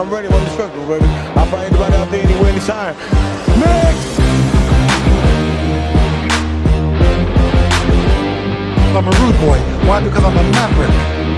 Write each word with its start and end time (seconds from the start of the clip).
when 0.00 0.08
I'm 0.08 0.14
ready, 0.14 0.28
when 0.32 0.40
I'm 0.40 0.56
circle, 0.56 0.86
baby. 0.86 1.04
I'll 1.36 1.44
find 1.46 1.66
anybody 1.68 1.94
out 1.96 2.10
there 2.10 2.24
anywhere, 2.24 2.50
anytime. 2.50 2.96
Next! 3.60 4.08
I'm 8.96 9.04
a 9.04 9.12
rude 9.20 9.36
boy. 9.44 9.60
Why? 9.84 10.00
Because 10.02 10.24
I'm 10.24 10.36
a 10.36 10.42
maverick. 10.56 10.88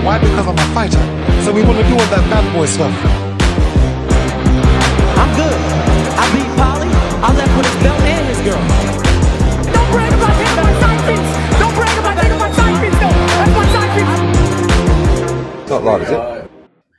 Why? 0.05 0.17
Because 0.17 0.47
I'm 0.47 0.57
a 0.57 0.67
fighter. 0.71 1.03
So 1.43 1.51
we 1.51 1.61
want 1.63 1.77
to 1.77 1.83
do 1.91 1.93
all 1.93 2.07
that 2.07 2.23
bad 2.31 2.45
boy 2.55 2.65
stuff. 2.65 2.93
I'm 5.19 5.31
good. 5.35 5.59
I 6.15 6.23
beat 6.31 6.47
Polly. 6.55 6.87
I 7.19 7.35
left 7.35 7.51
with 7.57 7.67
his 7.67 7.75
belt 7.83 7.99
and 7.99 8.27
his 8.31 8.39
girl. 8.47 8.63
Don't 9.75 9.91
brag 9.91 10.13
about 10.15 10.39
that 10.39 10.55
my 10.63 10.71
side 10.79 11.03
piece. 11.03 11.31
Don't 11.59 11.75
brag 11.75 11.97
about 11.99 12.15
that 12.15 12.31
my 12.39 12.47
side 12.55 12.79
piece 12.79 12.95
though. 12.95 13.11
That's 13.11 13.55
my 13.59 13.67
side 13.75 13.91
piece. 13.91 15.69
Not 15.69 15.83
live, 15.83 16.01
is 16.03 16.11
it? 16.11 16.32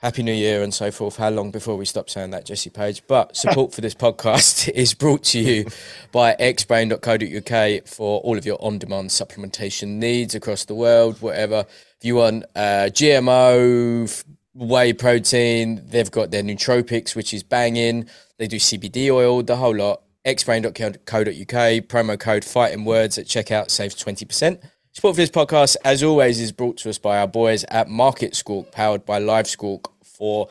Happy 0.05 0.23
New 0.23 0.35
Year 0.35 0.63
and 0.63 0.75
so 0.75 0.91
forth. 0.91 1.17
How 1.17 1.31
long 1.31 1.51
before 1.51 1.79
we 1.79 1.87
stop 1.87 2.11
saying 2.11 2.29
that, 2.33 2.45
Jesse 2.45 2.69
Page? 2.69 3.03
But 3.07 3.35
support 3.35 3.73
for 3.73 3.81
this 3.81 3.95
podcast 3.95 4.69
is 4.75 4.93
brought 4.93 5.25
to 5.25 5.39
you 5.39 5.65
by 6.13 6.37
xbrain.co.uk 6.39 7.89
for 7.89 8.21
all 8.21 8.37
of 8.37 8.45
your 8.45 8.63
on 8.63 8.77
demand 8.77 9.09
supplementation 9.09 9.97
needs 9.97 10.35
across 10.35 10.67
the 10.67 10.75
world, 10.75 11.23
whatever. 11.23 11.65
If 11.97 12.03
you 12.03 12.17
want 12.17 12.45
uh, 12.55 12.91
GMO, 12.93 14.25
whey 14.53 14.93
protein, 14.93 15.81
they've 15.87 16.11
got 16.11 16.31
their 16.31 16.43
nootropics, 16.43 17.17
which 17.17 17.33
is 17.33 17.43
banging. 17.43 18.07
They 18.37 18.47
do 18.47 18.57
CBD 18.57 19.09
oil, 19.09 19.43
the 19.43 19.57
whole 19.57 19.75
lot. 19.75 20.03
xbrain.co.uk, 20.27 21.89
promo 21.89 22.21
code 22.21 22.45
fighting 22.45 22.85
words 22.85 23.17
at 23.17 23.25
checkout 23.25 23.71
saves 23.71 23.95
20%. 23.95 24.61
Support 24.93 25.17
for 25.17 25.23
this 25.23 25.31
podcast, 25.31 25.77
as 25.83 26.03
always, 26.03 26.41
is 26.41 26.53
brought 26.53 26.77
to 26.77 26.91
us 26.91 26.99
by 26.99 27.19
our 27.19 27.27
boys 27.27 27.65
at 27.65 27.89
Market 27.89 28.37
Squawk, 28.37 28.71
powered 28.71 29.07
by 29.07 29.19
Live 29.19 29.49
Squawk 29.49 29.94
for 30.17 30.49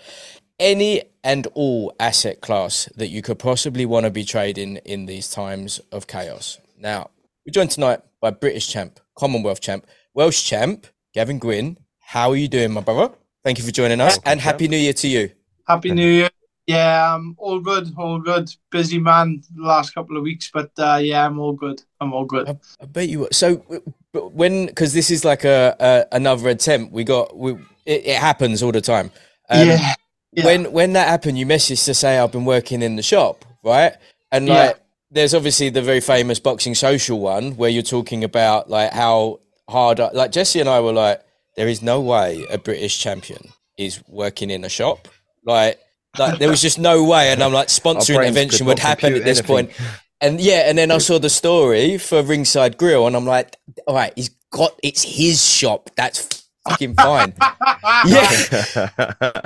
any 0.59 1.03
and 1.23 1.47
all 1.53 1.93
asset 1.99 2.41
class 2.41 2.89
that 2.95 3.07
you 3.07 3.21
could 3.21 3.39
possibly 3.39 3.85
want 3.85 4.05
to 4.05 4.11
be 4.11 4.23
trading 4.23 4.77
in 4.77 5.05
these 5.05 5.29
times 5.29 5.79
of 5.91 6.07
chaos. 6.07 6.59
Now, 6.77 7.09
we're 7.45 7.51
joined 7.51 7.71
tonight 7.71 8.01
by 8.21 8.31
British 8.31 8.67
champ, 8.67 8.99
Commonwealth 9.15 9.61
champ, 9.61 9.87
Welsh 10.13 10.43
champ, 10.43 10.87
Gavin 11.13 11.39
Gwynn. 11.39 11.77
How 11.99 12.31
are 12.31 12.35
you 12.35 12.47
doing, 12.47 12.71
my 12.71 12.81
brother? 12.81 13.13
Thank 13.43 13.57
you 13.57 13.65
for 13.65 13.71
joining 13.71 13.99
us, 13.99 14.19
and 14.25 14.39
Happy 14.39 14.67
New 14.67 14.77
Year 14.77 14.93
to 14.93 15.07
you. 15.07 15.31
Happy 15.67 15.91
New 15.91 16.07
Year. 16.07 16.29
Yeah, 16.65 17.13
um, 17.13 17.35
all 17.37 17.59
good, 17.59 17.91
all 17.97 18.19
good. 18.19 18.49
Busy 18.71 18.97
man 18.97 19.43
the 19.53 19.63
last 19.63 19.93
couple 19.93 20.15
of 20.15 20.23
weeks, 20.23 20.49
but 20.53 20.71
uh, 20.77 20.99
yeah, 21.01 21.25
I'm 21.25 21.37
all 21.39 21.51
good. 21.51 21.81
I'm 21.99 22.13
all 22.13 22.23
good. 22.23 22.47
I, 22.47 22.57
I 22.81 22.85
bet 22.85 23.09
you. 23.09 23.19
were. 23.19 23.29
So, 23.33 23.55
when 24.13 24.67
because 24.67 24.93
this 24.93 25.11
is 25.11 25.25
like 25.25 25.43
a, 25.43 25.75
a 25.79 26.15
another 26.15 26.47
attempt, 26.47 26.93
we 26.93 27.03
got 27.03 27.35
we 27.35 27.53
it, 27.85 28.05
it 28.05 28.17
happens 28.17 28.63
all 28.63 28.71
the 28.71 28.79
time. 28.79 29.11
Um, 29.49 29.67
yeah, 29.67 29.93
yeah. 30.31 30.45
When 30.45 30.71
when 30.71 30.93
that 30.93 31.07
happened, 31.07 31.37
you 31.37 31.45
messaged 31.45 31.85
to 31.85 31.93
say 31.93 32.17
I've 32.17 32.31
been 32.31 32.45
working 32.45 32.81
in 32.81 32.95
the 32.95 33.03
shop, 33.03 33.45
right? 33.63 33.93
And 34.31 34.47
Yeah. 34.47 34.53
like, 34.67 34.79
there's 35.11 35.33
obviously 35.35 35.69
the 35.69 35.81
very 35.81 35.99
famous 36.01 36.39
boxing 36.39 36.73
social 36.75 37.19
one 37.19 37.55
where 37.55 37.69
you're 37.69 37.83
talking 37.83 38.23
about 38.23 38.69
like 38.69 38.91
how 38.91 39.39
hard. 39.69 39.99
Like 39.99 40.31
Jesse 40.31 40.59
and 40.59 40.67
I 40.69 40.79
were 40.79 40.93
like, 40.93 41.21
there 41.55 41.67
is 41.67 41.81
no 41.83 42.01
way 42.01 42.45
a 42.49 42.57
British 42.57 42.97
champion 42.99 43.49
is 43.77 44.01
working 44.07 44.49
in 44.49 44.63
a 44.63 44.69
shop. 44.69 45.07
Like, 45.45 45.79
like 46.17 46.39
there 46.39 46.49
was 46.49 46.61
just 46.61 46.79
no 46.79 47.03
way. 47.03 47.31
And 47.31 47.43
I'm 47.43 47.53
like, 47.53 47.67
sponsoring 47.81 48.15
brains 48.15 48.35
intervention 48.37 48.65
would 48.67 48.79
happen 48.79 49.13
at 49.13 49.23
this 49.23 49.39
anything. 49.39 49.67
point. 49.67 49.71
And 50.21 50.39
yeah, 50.39 50.63
and 50.69 50.77
then 50.77 50.89
I 50.89 50.97
saw 50.99 51.19
the 51.19 51.29
story 51.29 51.97
for 51.97 52.23
Ringside 52.23 52.77
Grill, 52.77 53.05
and 53.07 53.15
I'm 53.15 53.25
like, 53.25 53.57
all 53.85 53.93
right, 53.95 54.13
he's 54.15 54.29
got 54.51 54.79
it's 54.81 55.03
his 55.03 55.43
shop. 55.45 55.89
That's 55.97 56.42
fucking 56.67 56.95
fine. 56.95 57.33
yeah. 58.05 58.89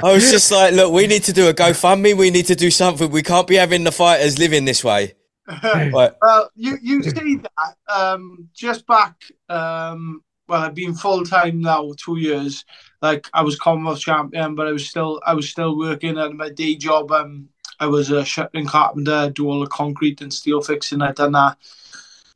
I 0.04 0.14
was 0.14 0.32
just 0.32 0.52
like, 0.52 0.74
look, 0.74 0.94
we 0.94 1.08
need 1.08 1.24
to 1.24 1.34
do 1.34 1.48
a 1.50 1.54
GoFundMe. 1.54 2.16
We 2.16 2.30
need 2.30 2.46
to 2.48 2.56
do 2.56 2.72
something. 2.72 3.10
We 3.10 3.24
can't 3.24 3.48
be 3.48 3.56
having 3.56 3.84
the 3.84 3.92
fighters 3.92 4.40
living 4.40 4.66
this 4.66 4.84
way. 4.84 5.14
Well, 5.94 6.52
you 6.56 6.78
you 6.82 7.02
say 7.04 7.36
that 7.36 7.76
um, 7.88 8.50
just 8.54 8.86
back. 8.86 9.16
Um, 9.48 10.22
well, 10.48 10.62
I've 10.62 10.76
been 10.76 10.94
full 10.94 11.24
time 11.24 11.62
now 11.62 11.94
two 11.98 12.18
years. 12.18 12.66
Like 13.02 13.30
I 13.34 13.44
was 13.44 13.58
Commonwealth 13.58 14.02
champion, 14.02 14.56
but 14.56 14.68
I 14.68 14.72
was 14.72 14.88
still 14.88 15.22
I 15.26 15.34
was 15.34 15.50
still 15.50 15.78
working 15.78 16.18
at 16.18 16.34
my 16.34 16.50
day 16.50 16.76
job. 16.76 17.12
Um, 17.12 17.48
I 17.80 17.88
was 17.88 18.12
a 18.12 18.26
shuttering 18.26 18.66
carpenter, 18.66 19.30
do 19.30 19.48
all 19.48 19.62
the 19.62 19.68
concrete 19.68 20.22
and 20.22 20.34
steel 20.34 20.62
fixing. 20.62 21.02
I'd 21.02 21.16
done 21.16 21.32
that 21.34 21.58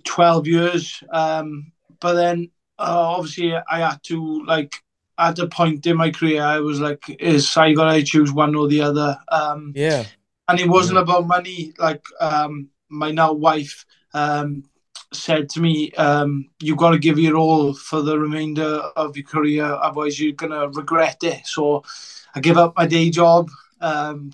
twelve 0.06 0.48
years. 0.48 1.04
Um, 1.12 1.72
but 2.00 2.14
then 2.14 2.50
uh, 2.82 3.16
obviously 3.16 3.54
I 3.56 3.80
had 3.80 4.02
to 4.04 4.44
like 4.46 4.74
at 5.18 5.38
a 5.40 5.48
point 5.48 5.86
in 5.86 5.98
my 5.98 6.10
career 6.10 6.42
I 6.42 6.60
was 6.60 6.80
like, 6.82 7.04
is 7.20 7.56
I 7.56 7.74
gotta 7.74 8.04
choose 8.04 8.32
one 8.34 8.56
or 8.56 8.68
the 8.68 8.82
other. 8.82 9.18
Um, 9.30 9.74
yeah, 9.76 10.06
and 10.48 10.60
it 10.60 10.68
wasn't 10.68 10.98
about 10.98 11.28
money. 11.28 11.74
Like 11.78 12.04
um, 12.20 12.70
my 12.90 13.12
now 13.12 13.34
wife 13.34 13.86
um, 14.14 14.64
said 15.14 15.50
to 15.50 15.62
me, 15.62 15.92
um, 15.92 16.50
"You 16.60 16.76
got 16.76 16.92
to 16.92 17.00
give 17.00 17.20
your 17.20 17.38
all 17.38 17.74
for 17.74 18.02
the 18.02 18.18
remainder 18.18 18.82
of 18.96 19.16
your 19.16 19.26
career, 19.26 19.66
otherwise 19.66 20.20
you're 20.20 20.34
gonna 20.34 20.68
regret 20.70 21.24
it." 21.24 21.46
So 21.46 21.84
I 22.34 22.40
give 22.40 22.58
up 22.58 22.74
my 22.76 22.88
day 22.88 23.10
job. 23.12 23.50
Um, 23.80 24.32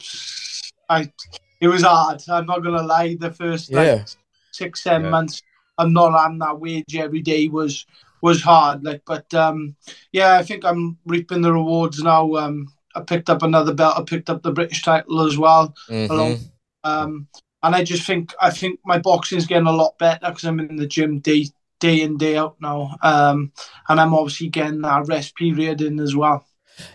I 0.89 1.11
it 1.59 1.67
was 1.67 1.83
hard. 1.83 2.23
I'm 2.29 2.45
not 2.45 2.63
gonna 2.63 2.83
lie. 2.83 3.17
The 3.19 3.31
first 3.31 3.71
like 3.71 3.87
Yeah. 3.87 4.05
six 4.51 4.83
seven 4.83 5.03
Yeah. 5.03 5.09
months, 5.09 5.41
I'm 5.77 5.93
not 5.93 6.13
on 6.13 6.37
that 6.39 6.59
wage 6.59 6.95
every 6.95 7.21
day 7.21 7.47
was 7.47 7.85
was 8.21 8.41
hard. 8.41 8.83
Like, 8.83 9.03
but 9.05 9.31
um, 9.33 9.75
yeah, 10.11 10.37
I 10.37 10.43
think 10.43 10.65
I'm 10.65 10.97
reaping 11.05 11.41
the 11.41 11.53
rewards 11.53 12.01
now. 12.01 12.33
Um, 12.35 12.67
I 12.95 13.01
picked 13.01 13.29
up 13.29 13.43
another 13.43 13.73
belt. 13.73 13.97
I 13.97 14.03
picked 14.03 14.29
up 14.29 14.41
the 14.43 14.51
British 14.51 14.81
title 14.83 15.21
as 15.21 15.37
well. 15.37 15.73
Mhm. 15.89 16.09
Along, 16.09 16.39
um, 16.83 17.27
and 17.63 17.75
I 17.75 17.83
just 17.83 18.05
think 18.05 18.33
I 18.41 18.49
think 18.51 18.79
my 18.85 18.97
boxing 18.99 19.37
is 19.37 19.45
getting 19.47 19.67
a 19.67 19.71
lot 19.71 19.97
better 19.99 20.27
because 20.29 20.43
I'm 20.45 20.59
in 20.59 20.75
the 20.77 20.87
gym 20.87 21.19
day 21.19 21.47
day 21.79 22.01
in 22.01 22.17
day 22.17 22.37
out 22.37 22.55
now. 22.59 22.95
Um, 23.03 23.51
and 23.87 23.99
I'm 23.99 24.13
obviously 24.13 24.49
getting 24.49 24.81
that 24.81 25.07
rest 25.07 25.35
period 25.35 25.81
in 25.81 25.99
as 25.99 26.15
well. 26.15 26.45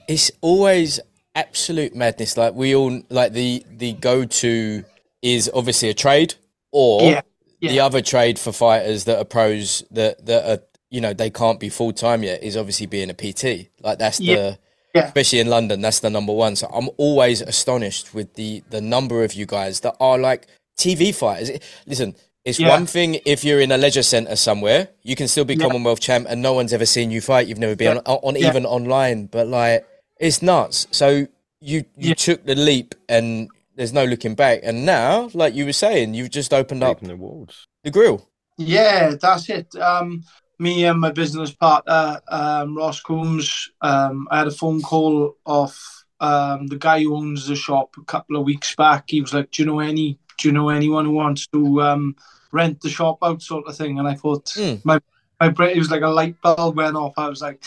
it's 0.09 0.31
always 0.41 1.01
absolute 1.35 1.95
madness. 1.95 2.37
Like 2.37 2.55
we 2.55 2.75
all 2.75 3.03
like 3.11 3.33
the 3.33 3.65
the 3.71 3.93
go 3.95 4.25
to 4.25 4.85
is 5.23 5.51
obviously 5.55 5.89
a 5.89 5.95
trade 5.95 6.35
or 6.73 7.03
Yeah, 7.03 7.21
the 7.61 7.81
other 7.81 8.01
trade 8.03 8.39
for 8.39 8.53
fighters 8.53 9.05
that 9.05 9.19
are 9.19 9.25
pros 9.25 9.85
that 9.91 10.25
that 10.27 10.51
are 10.51 10.63
you 10.93 11.01
know 11.01 11.13
they 11.13 11.31
can't 11.31 11.59
be 11.59 11.69
full 11.79 11.93
time 11.93 12.23
yet 12.23 12.43
is 12.43 12.57
obviously 12.57 12.87
being 12.87 13.11
a 13.11 13.15
PT. 13.15 13.71
Like 13.87 13.99
that's 13.99 14.21
Yeah. 14.21 14.37
the 14.37 14.59
Yeah. 14.95 15.07
especially 15.07 15.41
in 15.41 15.49
London, 15.49 15.81
that's 15.81 16.01
the 16.01 16.11
number 16.11 16.35
one. 16.35 16.55
So 16.55 16.67
I'm 16.73 16.89
always 16.99 17.41
astonished 17.41 18.13
with 18.15 18.35
the 18.35 18.63
the 18.71 18.81
number 18.81 19.25
of 19.25 19.33
you 19.35 19.47
guys 19.47 19.81
that 19.81 19.97
are 19.99 20.19
like 20.19 20.47
TV 20.79 21.13
fighters. 21.13 21.51
Listen, 21.87 22.15
it's 22.45 22.61
Yeah. 22.61 22.69
one 22.77 22.87
thing 22.87 23.21
if 23.25 23.43
you're 23.45 23.61
in 23.61 23.73
a 23.73 23.79
leisure 23.79 24.03
centre 24.03 24.37
somewhere, 24.37 24.89
you 25.03 25.17
can 25.17 25.29
still 25.29 25.45
be 25.47 25.55
Yeah. 25.55 25.67
Commonwealth 25.67 26.01
champ 26.01 26.27
and 26.29 26.43
no 26.43 26.53
one's 26.53 26.73
ever 26.75 26.87
seen 26.87 27.11
you 27.11 27.21
fight. 27.23 27.47
You've 27.49 27.59
never 27.67 27.77
been 27.77 27.97
Yeah. 27.97 28.13
on, 28.13 28.19
on 28.29 28.37
Yeah. 28.37 28.49
even 28.49 28.67
online, 28.67 29.27
but 29.27 29.47
like 29.49 29.87
it's 30.21 30.43
nuts. 30.43 30.87
So 30.91 31.27
you 31.61 31.85
you 31.97 32.11
Yeah. 32.11 32.15
took 32.27 32.45
the 32.45 32.55
leap 32.55 32.95
and 33.09 33.49
there's 33.77 33.95
no 33.95 34.05
looking 34.05 34.35
back. 34.35 34.61
And 34.63 34.85
now, 34.85 35.31
like 35.33 35.55
you 35.55 35.65
were 35.65 35.73
saying, 35.87 36.13
you've 36.15 36.31
just 36.31 36.53
opened 36.53 36.83
up 36.85 37.01
the 37.01 37.09
rewards. 37.17 37.67
the 37.85 37.91
grill. 37.91 38.19
Yeah, 38.59 39.15
that's 39.21 39.49
it. 39.49 39.75
Um, 39.77 40.23
me 40.63 40.85
and 40.85 41.01
my 41.01 41.11
business 41.11 41.51
partner, 41.53 42.21
um, 42.29 42.77
Ross 42.77 43.01
Coombs, 43.01 43.71
um, 43.81 44.29
I 44.31 44.39
had 44.39 44.47
a 44.47 44.53
phone 44.53 44.81
call 44.81 45.37
off 45.45 46.05
um, 46.21 46.69
the 46.69 46.77
guy 46.79 47.03
who 47.03 47.17
owns 47.17 47.49
the 47.49 47.57
shop 47.57 47.97
a 47.99 48.05
couple 48.05 48.37
of 48.37 48.45
weeks 48.45 48.75
back. 48.77 49.05
He 49.09 49.21
was 49.21 49.35
like, 49.35 49.51
"Do 49.51 49.63
you 49.63 49.67
know 49.67 49.81
any? 49.81 50.19
Do 50.39 50.49
you 50.49 50.53
know 50.53 50.69
anyone 50.69 51.05
who 51.05 51.13
wants 51.13 51.47
to 51.49 51.83
um, 51.83 52.17
rent 52.53 52.81
the 52.81 52.89
shop 52.89 53.19
out?" 53.23 53.43
Sort 53.43 53.67
of 53.67 53.77
thing. 53.77 53.99
And 53.99 54.07
I 54.09 54.15
thought 54.15 54.51
Hmm. 54.57 54.77
my 54.85 55.01
my 55.41 55.49
brain 55.49 55.77
it 55.77 55.79
was 55.79 55.91
like 55.91 56.03
a 56.03 56.09
light 56.09 56.41
bulb 56.43 56.77
went 56.77 56.97
off. 56.97 57.15
I 57.17 57.29
was 57.29 57.43
like, 57.43 57.63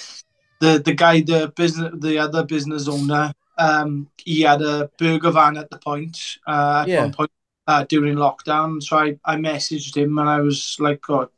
the 0.62 0.80
the 0.80 0.94
guy, 0.94 1.22
the 1.22 1.52
business, 1.56 1.92
the 2.00 2.18
other 2.18 2.44
business 2.46 2.88
owner. 2.88 3.34
Um, 3.58 4.10
he 4.18 4.42
had 4.42 4.62
a 4.62 4.90
burger 4.98 5.32
van 5.32 5.58
at 5.58 5.70
the 5.70 5.78
point. 5.78 6.18
Uh, 6.48 6.84
at 6.84 6.90
Yeah. 6.90 7.04
one 7.04 7.12
point 7.14 7.32
uh, 7.68 7.84
during 7.86 8.16
lockdown. 8.16 8.82
So 8.82 8.98
I, 8.98 9.18
I 9.26 9.36
messaged 9.36 9.96
him 9.96 10.18
and 10.18 10.30
I 10.30 10.40
was 10.42 10.78
like, 10.80 11.10
oh, 11.10 11.30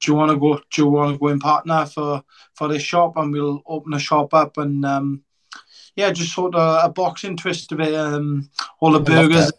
do 0.00 0.12
you 0.12 0.16
want 0.16 0.30
to 0.30 0.38
go? 0.38 0.60
Do 0.70 0.82
you 0.82 0.88
want 0.88 1.14
to 1.14 1.18
go 1.18 1.28
in 1.28 1.38
partner 1.38 1.86
for 1.86 2.22
for 2.54 2.68
this 2.68 2.82
shop? 2.82 3.16
And 3.16 3.32
we'll 3.32 3.62
open 3.66 3.94
a 3.94 3.98
shop 3.98 4.34
up 4.34 4.56
and 4.58 4.84
um, 4.84 5.22
yeah, 5.96 6.10
just 6.12 6.34
sort 6.34 6.54
of 6.54 6.84
a 6.84 6.88
boxing 6.88 7.36
twist 7.36 7.72
of 7.72 7.80
it. 7.80 7.94
Um, 7.94 8.50
all 8.80 8.92
the 8.92 9.00
burgers, 9.00 9.50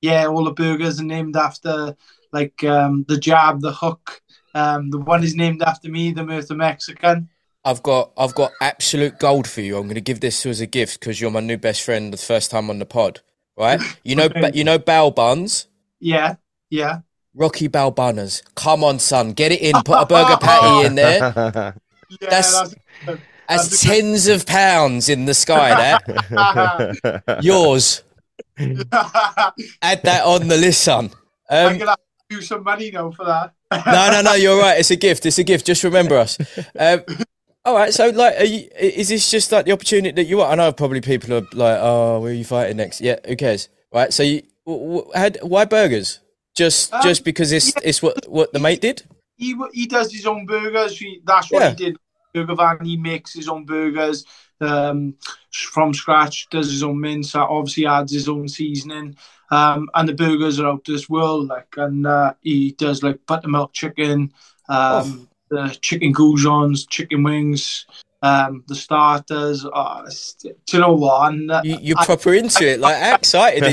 yeah, 0.00 0.26
all 0.26 0.44
the 0.44 0.52
burgers 0.52 1.00
are 1.00 1.04
named 1.04 1.36
after 1.36 1.96
like 2.32 2.62
um, 2.64 3.04
the 3.08 3.18
jab, 3.18 3.60
the 3.60 3.72
hook. 3.72 4.22
Um, 4.54 4.90
the 4.90 4.98
one 4.98 5.24
is 5.24 5.34
named 5.34 5.62
after 5.62 5.88
me, 5.88 6.12
the 6.12 6.24
Murtha 6.24 6.54
Mexican. 6.54 7.28
I've 7.64 7.82
got 7.82 8.12
I've 8.16 8.34
got 8.34 8.52
absolute 8.60 9.18
gold 9.18 9.48
for 9.48 9.60
you. 9.60 9.76
I'm 9.76 9.84
going 9.84 9.94
to 9.94 10.00
give 10.00 10.20
this 10.20 10.42
to 10.42 10.50
as 10.50 10.60
a 10.60 10.66
gift 10.66 11.00
because 11.00 11.20
you're 11.20 11.30
my 11.30 11.40
new 11.40 11.56
best 11.56 11.82
friend 11.82 12.12
the 12.12 12.16
first 12.18 12.50
time 12.50 12.70
on 12.70 12.78
the 12.78 12.86
pod, 12.86 13.20
right? 13.56 13.80
You 14.04 14.16
know 14.16 14.28
you 14.54 14.64
know 14.64 14.78
Bal 14.78 15.10
Buns, 15.10 15.66
Yeah, 16.00 16.36
yeah. 16.70 17.00
Rocky 17.34 17.66
Bal 17.68 17.90
Bunners. 17.90 18.42
Come 18.54 18.84
on, 18.84 18.98
son, 18.98 19.32
get 19.32 19.52
it 19.52 19.60
in. 19.60 19.74
Put 19.84 20.02
a 20.02 20.06
burger 20.06 20.36
patty 20.36 20.86
in 20.86 20.94
there. 20.94 21.18
yeah 21.18 21.72
That's- 22.20 22.74
that's, 23.06 23.20
That's 23.48 23.82
tens 23.82 24.28
of 24.28 24.46
pounds 24.46 25.08
in 25.08 25.24
the 25.26 25.34
sky. 25.34 25.70
That 26.00 27.38
yours. 27.42 28.02
Add 28.58 30.02
that 30.04 30.22
on 30.24 30.48
the 30.48 30.56
list, 30.56 30.82
son. 30.84 31.10
I'm 31.50 31.72
Um, 31.72 31.78
gonna 31.78 31.90
have 31.90 31.98
to 31.98 32.36
do 32.36 32.40
some 32.42 32.62
money 32.62 32.90
now 32.90 33.10
for 33.10 33.24
that. 33.26 33.52
no, 33.86 34.10
no, 34.10 34.22
no. 34.22 34.34
You're 34.34 34.58
right. 34.60 34.78
It's 34.78 34.90
a 34.90 34.96
gift. 34.96 35.26
It's 35.26 35.38
a 35.38 35.44
gift. 35.44 35.66
Just 35.66 35.84
remember 35.84 36.16
us. 36.16 36.38
Um, 36.78 37.02
all 37.64 37.74
right. 37.74 37.92
So, 37.92 38.08
like, 38.10 38.38
are 38.40 38.44
you, 38.44 38.68
is 38.78 39.08
this 39.08 39.30
just 39.30 39.52
like 39.52 39.66
the 39.66 39.72
opportunity 39.72 40.12
that 40.12 40.24
you 40.24 40.38
want? 40.38 40.52
I 40.52 40.54
know 40.54 40.72
probably 40.72 41.00
people 41.00 41.34
are 41.34 41.40
like, 41.52 41.78
"Oh, 41.80 42.20
where 42.20 42.30
are 42.30 42.34
you 42.34 42.44
fighting 42.44 42.76
next?" 42.78 43.00
Yeah, 43.00 43.16
who 43.26 43.36
cares, 43.36 43.68
right? 43.92 44.12
So, 44.12 44.22
you 44.22 44.42
w- 44.66 44.96
w- 45.02 45.10
had 45.14 45.38
why 45.42 45.64
burgers? 45.66 46.20
Just, 46.54 46.92
Um, 46.92 47.02
just 47.02 47.24
because 47.24 47.50
it's 47.52 47.72
it's 47.82 48.02
what 48.02 48.28
what 48.28 48.52
the 48.52 48.58
mate 48.58 48.80
did. 48.80 49.02
he 49.36 49.56
he 49.72 49.86
does 49.86 50.12
his 50.12 50.26
own 50.26 50.44
burgers. 50.46 50.98
He, 50.98 51.20
that's 51.24 51.50
what 51.50 51.62
Yeah. 51.62 51.70
he 51.70 51.76
did. 51.76 51.96
Burger 52.34 52.54
van. 52.54 52.78
He 52.84 52.96
makes 52.96 53.32
his 53.32 53.48
own 53.48 53.64
burgers 53.64 54.24
um, 54.60 55.14
from 55.50 55.92
scratch. 55.94 56.48
Does 56.50 56.70
his 56.70 56.82
own 56.82 57.00
mince. 57.00 57.34
uh, 57.34 57.44
Obviously 57.44 57.86
adds 57.86 58.12
his 58.12 58.28
own 58.28 58.48
seasoning. 58.48 59.16
Um, 59.50 59.88
and 59.94 60.08
the 60.08 60.14
burgers 60.14 60.58
are 60.60 60.66
out 60.68 60.74
of 60.80 60.84
this 60.84 61.08
world. 61.10 61.48
Like, 61.48 61.74
and 61.76 62.06
uh, 62.06 62.34
he 62.42 62.72
does 62.72 63.02
like 63.02 63.18
buttermilk 63.26 63.72
chicken, 63.74 64.32
um, 64.68 65.28
the 65.50 65.76
chicken 65.82 66.14
goujons, 66.14 66.88
chicken 66.88 67.22
wings, 67.22 67.84
um, 68.22 68.64
the 68.68 68.74
starters. 68.74 69.66
Uh, 69.66 70.02
it's- 70.06 70.36
do 70.40 70.54
you 70.72 70.80
know 70.80 70.92
what? 70.94 71.32
And, 71.32 71.50
uh, 71.50 71.60
You, 71.64 71.78
you're 71.82 71.98
I- 71.98 72.06
proper 72.06 72.32
into 72.34 72.66
it. 72.66 72.80
Like, 72.80 72.96
how 72.96 73.14
excited 73.16 73.62
are 73.64 73.70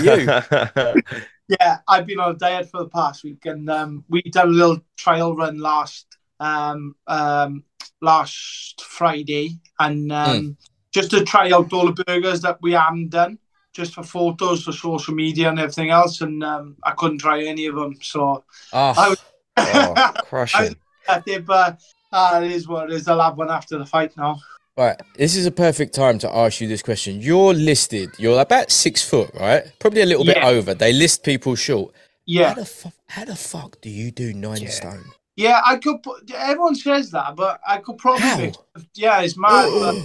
you? 0.95 1.01
Yeah, 1.49 1.79
I've 1.87 2.05
been 2.05 2.19
on 2.19 2.35
a 2.35 2.37
diet 2.37 2.69
for 2.69 2.83
the 2.83 2.89
past 2.89 3.23
week, 3.23 3.45
and 3.45 3.67
um, 3.71 4.03
we 4.07 4.21
done 4.21 4.49
a 4.49 4.51
little 4.51 4.79
trial 4.97 5.35
run 5.35 5.57
last 5.57 6.05
um, 6.39 6.95
um, 7.07 7.63
last 8.01 8.81
Friday, 8.81 9.59
and 9.79 10.11
um, 10.11 10.57
just 10.91 11.09
to 11.09 11.23
try 11.23 11.49
out 11.49 11.73
all 11.73 11.91
the 11.91 12.03
burgers 12.03 12.41
that 12.41 12.61
we 12.61 12.73
haven't 12.73 13.09
done, 13.09 13.39
just 13.73 13.95
for 13.95 14.03
photos 14.03 14.63
for 14.63 14.71
social 14.71 15.15
media 15.15 15.49
and 15.49 15.59
everything 15.59 15.89
else, 15.89 16.21
and 16.21 16.43
um, 16.43 16.75
I 16.83 16.91
couldn't 16.91 17.17
try 17.17 17.43
any 17.43 17.65
of 17.65 17.75
them, 17.75 17.95
so 17.99 18.43
Oh, 18.71 18.93
I 18.95 19.09
was. 19.09 19.17
oh, 19.57 20.11
crushing. 20.21 20.75
I 21.07 21.19
did, 21.19 21.47
but 21.47 21.81
uh, 22.11 22.41
it 22.43 22.51
is 22.51 22.67
what 22.67 22.91
it 22.91 22.95
is. 22.95 23.07
I'll 23.07 23.19
have 23.21 23.37
one 23.37 23.49
after 23.49 23.79
the 23.79 23.87
fight 23.87 24.15
now. 24.15 24.39
Right. 24.85 25.01
This 25.15 25.35
is 25.35 25.45
a 25.45 25.51
perfect 25.51 25.93
time 25.93 26.19
to 26.19 26.35
ask 26.35 26.61
you 26.61 26.67
this 26.67 26.81
question. 26.81 27.21
You're 27.21 27.53
listed. 27.53 28.11
You're 28.17 28.39
about 28.39 28.71
six 28.71 29.07
foot, 29.07 29.31
right? 29.33 29.63
Probably 29.79 30.01
a 30.01 30.05
little 30.05 30.25
bit 30.25 30.37
over. 30.37 30.73
They 30.73 30.93
list 30.93 31.23
people 31.23 31.55
short. 31.55 31.93
How 31.93 32.01
Yeah, 32.25 32.53
the 32.53 32.65
fu- 32.65 32.91
how 33.07 33.25
the 33.25 33.35
fuck 33.35 33.81
do 33.81 33.89
you 33.89 34.11
do 34.11 34.33
nine 34.33 34.67
stone? 34.67 35.05
yeah, 35.35 35.61
I 35.65 35.77
could. 35.77 36.03
Put, 36.03 36.29
everyone 36.31 36.75
says 36.75 37.11
that, 37.11 37.35
but 37.35 37.59
I 37.67 37.77
could 37.77 37.97
probably. 37.97 38.21
How? 38.21 38.51
Yeah, 38.93 39.21
it's 39.21 39.37
mad. 39.37 39.69
but 39.71 39.95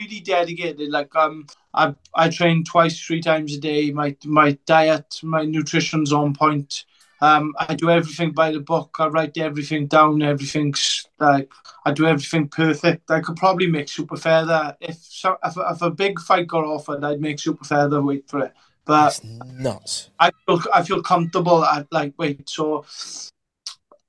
really 0.00 0.20
dedicated. 0.20 0.90
Like 0.90 1.14
um, 1.14 1.46
I 1.72 1.94
I 2.14 2.28
train 2.28 2.64
twice, 2.64 2.98
three 3.00 3.20
times 3.20 3.54
a 3.54 3.60
day. 3.60 3.90
My 3.90 4.16
my 4.24 4.58
diet, 4.66 5.20
my 5.22 5.44
nutrition's 5.44 6.12
on 6.12 6.34
point. 6.34 6.84
Um, 7.24 7.54
I 7.58 7.74
do 7.74 7.88
everything 7.88 8.32
by 8.32 8.50
the 8.52 8.60
book. 8.60 8.96
I 8.98 9.06
write 9.06 9.38
everything 9.38 9.86
down. 9.86 10.20
Everything's 10.20 11.08
like 11.18 11.50
I 11.86 11.90
do 11.92 12.06
everything 12.06 12.48
perfect. 12.48 13.10
I 13.10 13.20
could 13.20 13.36
probably 13.36 13.66
make 13.66 13.88
super 13.88 14.18
feather 14.18 14.76
if 14.78 14.96
so, 14.96 15.38
if, 15.42 15.56
if 15.56 15.80
a 15.80 15.90
big 15.90 16.20
fight 16.20 16.46
got 16.46 16.64
offered, 16.64 17.02
I'd 17.02 17.22
make 17.22 17.38
super 17.38 17.64
feather 17.64 18.02
wait 18.02 18.28
for 18.28 18.40
it. 18.40 18.52
But 18.84 19.04
That's 19.22 19.24
nuts. 19.24 20.10
I 20.20 20.32
feel 20.44 20.60
I 20.74 20.82
feel 20.82 21.02
comfortable 21.02 21.64
at 21.64 21.86
like 21.90 22.12
wait. 22.18 22.46
So 22.50 22.84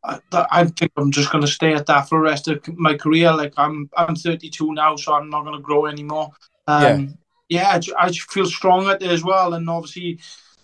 I, 0.03 0.19
I 0.33 0.65
think 0.65 0.91
I'm 0.97 1.11
just 1.11 1.31
gonna 1.31 1.47
stay 1.47 1.73
at 1.73 1.85
that 1.85 2.09
for 2.09 2.19
the 2.19 2.23
rest 2.23 2.49
of 2.49 2.67
my 2.77 2.95
career. 2.97 3.31
Like 3.31 3.53
I'm 3.55 3.89
I'm 3.95 4.17
32 4.17 4.73
now, 4.73 4.97
so 4.97 5.13
I'm 5.13 5.29
not 5.29 5.45
gonna 5.45 5.61
grow 5.61 5.85
anymore. 5.85 6.31
Um, 6.67 7.17
yeah, 7.47 7.79
I, 7.79 8.07
I 8.07 8.11
feel 8.11 8.45
strong 8.47 8.89
at 8.89 9.01
it 9.01 9.09
as 9.09 9.23
well, 9.23 9.53
and 9.53 9.69
obviously. 9.69 10.19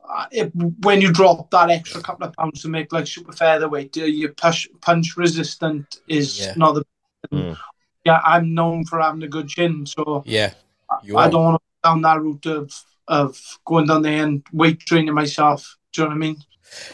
Uh, 0.08 0.26
If, 0.32 0.52
when 0.82 1.02
you 1.02 1.12
drop 1.12 1.50
that 1.52 1.70
extra 1.70 2.02
couple 2.02 2.28
of 2.28 2.34
pounds 2.36 2.62
to 2.62 2.70
make 2.70 2.92
like 2.92 3.08
super 3.08 3.32
featherweight, 3.32 3.96
your 3.96 4.34
push 4.34 4.68
punch 4.82 5.16
resistant 5.18 5.98
is 6.08 6.40
Yeah. 6.40 6.54
not 6.58 6.74
the. 6.76 6.86
Mm. 7.32 7.58
Yeah, 8.06 8.20
I'm 8.26 8.54
known 8.54 8.84
for 8.86 9.00
having 9.00 9.24
a 9.24 9.28
good 9.28 9.48
chin, 9.48 9.86
so 9.86 10.24
Yeah. 10.26 10.54
I 10.90 11.30
don't 11.30 11.44
want 11.44 11.62
to 11.62 11.66
go 11.84 11.90
down 11.90 12.02
that 12.02 12.22
route 12.22 12.46
of 12.48 12.72
of 13.08 13.40
going 13.66 13.88
down 13.88 14.02
there 14.04 14.24
and 14.24 14.44
weight 14.54 14.80
training 14.80 15.14
myself. 15.14 15.78
Do 15.94 16.02
you 16.02 16.06
know 16.08 16.10
what 16.10 16.16
I 16.16 16.20
mean? 16.20 16.38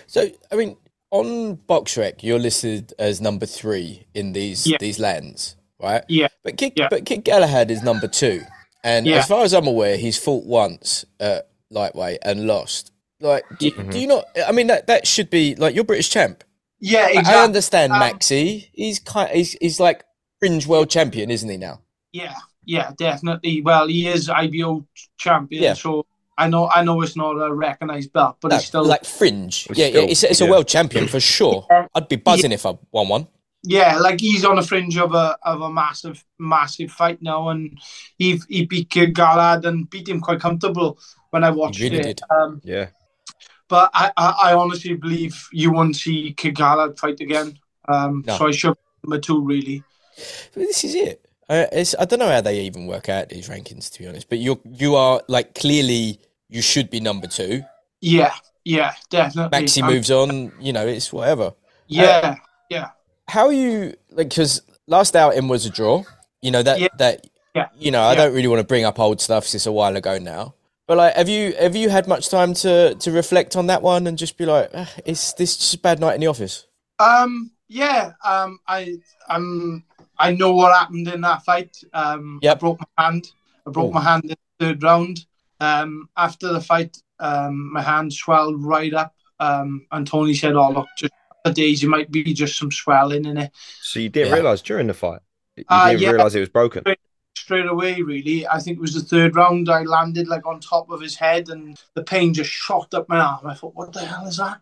So, 0.07 0.27
I 0.51 0.55
mean, 0.55 0.75
on 1.11 1.57
BoxRec, 1.57 2.23
you're 2.23 2.39
listed 2.39 2.93
as 2.97 3.21
number 3.21 3.45
three 3.45 4.07
in 4.15 4.33
these 4.33 4.65
Yeah. 4.65 4.77
these 4.79 4.99
lands, 4.99 5.55
right? 5.79 6.03
Yeah. 6.07 6.27
But 6.43 6.57
Kid, 6.57 6.73
Yeah. 6.75 6.87
but 6.89 7.05
Kid 7.05 7.23
Galahad 7.23 7.69
is 7.71 7.83
number 7.83 8.07
two, 8.07 8.41
and 8.83 9.05
Yeah. 9.05 9.17
as 9.17 9.27
far 9.27 9.43
as 9.43 9.53
I'm 9.53 9.67
aware, 9.67 9.97
he's 9.97 10.17
fought 10.17 10.45
once 10.45 11.05
at 11.19 11.49
lightweight 11.69 12.19
and 12.23 12.47
lost. 12.47 12.91
Like, 13.19 13.45
do, 13.59 13.71
do 13.71 13.99
you 13.99 14.07
not? 14.07 14.25
I 14.47 14.51
mean, 14.51 14.67
that 14.67 14.87
that 14.87 15.07
should 15.07 15.29
be 15.29 15.55
like 15.55 15.73
you're 15.75 15.83
British 15.83 16.09
champ. 16.09 16.43
Yeah, 16.79 17.05
I- 17.07 17.09
exactly. 17.09 17.33
I 17.33 17.43
understand 17.43 17.93
Um, 17.93 18.01
Maxi. 18.01 18.69
He's 18.73 18.99
kind. 18.99 19.29
He's 19.31 19.53
he's 19.53 19.79
like 19.79 20.03
fringe 20.39 20.67
world 20.67 20.89
champion, 20.89 21.31
isn't 21.31 21.49
he 21.49 21.57
now? 21.57 21.81
Yeah, 22.11 22.35
yeah, 22.65 22.91
definitely. 22.97 23.61
Well, 23.61 23.87
he 23.87 24.07
is 24.07 24.29
IBO 24.29 24.85
champion, 25.17 25.63
Yeah. 25.63 25.73
so 25.73 26.05
I 26.37 26.47
know 26.47 26.69
I 26.69 26.83
know 26.83 27.01
it's 27.01 27.15
not 27.15 27.31
a 27.31 27.51
recognised 27.51 28.13
belt, 28.13 28.37
but 28.41 28.49
No, 28.49 28.57
he's 28.57 28.65
still 28.67 28.85
like 28.85 29.03
fringe. 29.05 29.65
It's 29.69 29.79
yeah, 29.79 29.87
still- 29.89 30.03
yeah, 30.03 30.09
it's, 30.11 30.23
it's 30.23 30.41
a 30.41 30.45
world 30.45 30.67
champion 30.67 31.07
for 31.07 31.19
sure. 31.19 31.65
I'd 31.95 32.07
be 32.07 32.17
buzzing 32.17 32.51
if 32.51 32.65
I 32.67 32.77
won 32.91 33.07
one. 33.07 33.27
yeah, 33.63 33.97
like 33.97 34.21
he's 34.21 34.45
on 34.45 34.55
the 34.57 34.61
fringe 34.61 34.95
of 34.97 35.15
a 35.15 35.35
of 35.41 35.61
a 35.61 35.71
massive 35.71 36.23
massive 36.37 36.91
fight 36.91 37.19
now, 37.23 37.49
and 37.49 37.79
he 38.19 38.39
he 38.47 38.65
beat 38.67 38.91
Kid 38.91 39.15
Galahad 39.15 39.65
and 39.65 39.89
beat 39.89 40.07
him 40.07 40.21
quite 40.21 40.39
comfortable 40.39 40.99
when 41.31 41.43
I 41.43 41.49
watched 41.49 41.79
really 41.81 41.97
it. 41.97 42.03
did. 42.03 42.21
Um, 42.29 42.61
Yeah. 42.63 42.89
But 43.67 43.89
I, 43.93 44.11
I 44.17 44.35
I 44.45 44.53
honestly 44.53 44.93
believe 44.95 45.47
you 45.51 45.71
won't 45.71 45.95
see 45.95 46.33
Kid 46.33 46.55
Galahad 46.55 46.97
fight 46.97 47.19
again. 47.19 47.59
Um, 47.87 48.23
No. 48.25 48.37
so 48.37 48.47
I 48.47 48.51
should 48.51 48.73
be 48.75 48.79
number 49.03 49.19
two 49.19 49.41
really. 49.45 49.83
But 50.53 50.61
this 50.61 50.83
is 50.83 50.95
it. 50.95 51.23
Uh, 51.49 51.65
it's, 51.71 51.95
I 51.97 52.05
don't 52.05 52.19
know 52.19 52.27
how 52.29 52.41
they 52.41 52.59
even 52.61 52.87
work 52.87 53.07
out 53.07 53.29
these 53.29 53.47
rankings, 53.47 53.89
to 53.93 53.99
be 53.99 54.07
honest. 54.07 54.29
But 54.29 54.39
you 54.39 54.59
you 54.65 54.95
are 54.95 55.21
like 55.27 55.53
clearly 55.55 56.19
you 56.49 56.61
should 56.61 56.89
be 56.89 56.99
number 56.99 57.27
two. 57.27 57.63
Yeah, 58.01 58.33
yeah, 58.65 58.93
definitely. 59.09 59.57
Maxi 59.57 59.85
moves 59.85 60.11
on. 60.11 60.51
You 60.59 60.73
know, 60.73 60.85
it's 60.87 61.11
whatever. 61.13 61.53
Yeah, 61.87 62.35
yeah. 62.69 62.89
How 63.27 63.47
are 63.47 63.53
you 63.53 63.93
like? 64.11 64.29
Because 64.29 64.61
last 64.87 65.15
outing 65.15 65.47
was 65.47 65.65
a 65.65 65.69
draw. 65.69 66.03
You 66.41 66.51
know 66.51 66.63
that 66.63 66.79
Yeah. 66.79 66.87
that. 66.97 67.27
Yeah. 67.55 67.67
You 67.79 67.91
know, 67.91 68.01
I 68.01 68.11
Yeah. 68.11 68.25
don't 68.25 68.33
really 68.35 68.47
want 68.47 68.59
to 68.59 68.67
bring 68.67 68.85
up 68.85 68.99
old 68.99 69.19
stuff. 69.21 69.53
It's 69.55 69.65
a 69.65 69.71
while 69.71 69.95
ago 69.95 70.19
now. 70.19 70.53
But 70.87 70.97
like, 70.97 71.15
have 71.15 71.27
you 71.27 71.53
have 71.59 71.75
you 71.75 71.89
had 71.89 72.07
much 72.07 72.29
time 72.29 72.53
to 72.55 72.95
to 72.95 73.11
reflect 73.11 73.55
on 73.57 73.67
that 73.67 73.81
one 73.81 74.07
and 74.07 74.17
just 74.17 74.37
be 74.37 74.45
like, 74.45 74.69
"Ah, 74.73 74.89
is 75.05 75.33
this 75.37 75.57
just 75.57 75.73
a 75.75 75.79
bad 75.79 75.99
night 75.99 76.15
in 76.15 76.21
the 76.21 76.27
office? 76.27 76.65
Um, 76.99 77.51
yeah. 77.67 78.13
Um, 78.23 78.59
I 78.67 78.95
um, 79.29 79.83
I 80.17 80.31
know 80.31 80.53
what 80.53 80.73
happened 80.77 81.07
in 81.09 81.21
that 81.21 81.43
fight. 81.43 81.75
Um, 81.93 82.39
Yep. 82.41 82.55
I 82.55 82.59
broke 82.59 82.79
my 82.97 83.03
hand. 83.03 83.27
I 83.67 83.71
broke 83.71 83.91
Ooh. 83.91 83.95
my 83.95 84.01
hand 84.01 84.23
in 84.23 84.29
the 84.29 84.65
third 84.65 84.81
round. 84.83 85.25
Um, 85.59 86.07
after 86.15 86.53
the 86.53 86.61
fight, 86.61 86.95
um, 87.19 87.73
my 87.73 87.81
hand 87.81 88.13
swelled 88.13 88.63
right 88.63 88.93
up. 88.93 89.13
Um, 89.41 89.85
and 89.91 90.07
Tony 90.07 90.33
said, 90.35 90.55
"Oh 90.55 90.71
look, 90.71 90.87
just 90.97 91.11
a 91.43 91.51
days, 91.51 91.83
you 91.83 91.89
might 91.89 92.09
be 92.11 92.33
just 92.33 92.57
some 92.57 92.71
swelling 92.71 93.25
in 93.25 93.37
it." 93.37 93.51
So 93.81 93.99
you 93.99 94.07
didn't 94.07 94.29
Yeah. 94.29 94.35
realize 94.35 94.61
during 94.61 94.87
the 94.87 94.93
fight? 94.93 95.19
You 95.57 95.65
Uh, 95.67 95.89
didn't 95.89 96.01
yeah. 96.01 96.11
realize 96.11 96.33
it 96.33 96.39
was 96.39 96.49
broken? 96.49 96.83
Straight 97.47 97.65
away, 97.65 98.01
really. 98.01 98.45
I 98.45 98.59
think 98.59 98.75
it 98.75 98.81
was 98.81 98.93
the 98.93 98.99
third 98.99 99.37
round. 99.37 99.69
I 99.69 99.83
landed 99.83 100.27
like 100.27 100.45
on 100.45 100.59
top 100.59 100.89
of 100.89 100.99
his 100.99 101.15
head, 101.15 101.47
and 101.47 101.79
the 101.93 102.03
pain 102.03 102.33
just 102.33 102.49
shot 102.49 102.93
up 102.93 103.07
my 103.07 103.19
arm. 103.19 103.47
I 103.47 103.53
thought, 103.53 103.73
"What 103.73 103.93
the 103.93 104.01
hell 104.05 104.27
is 104.27 104.35
that?" 104.35 104.59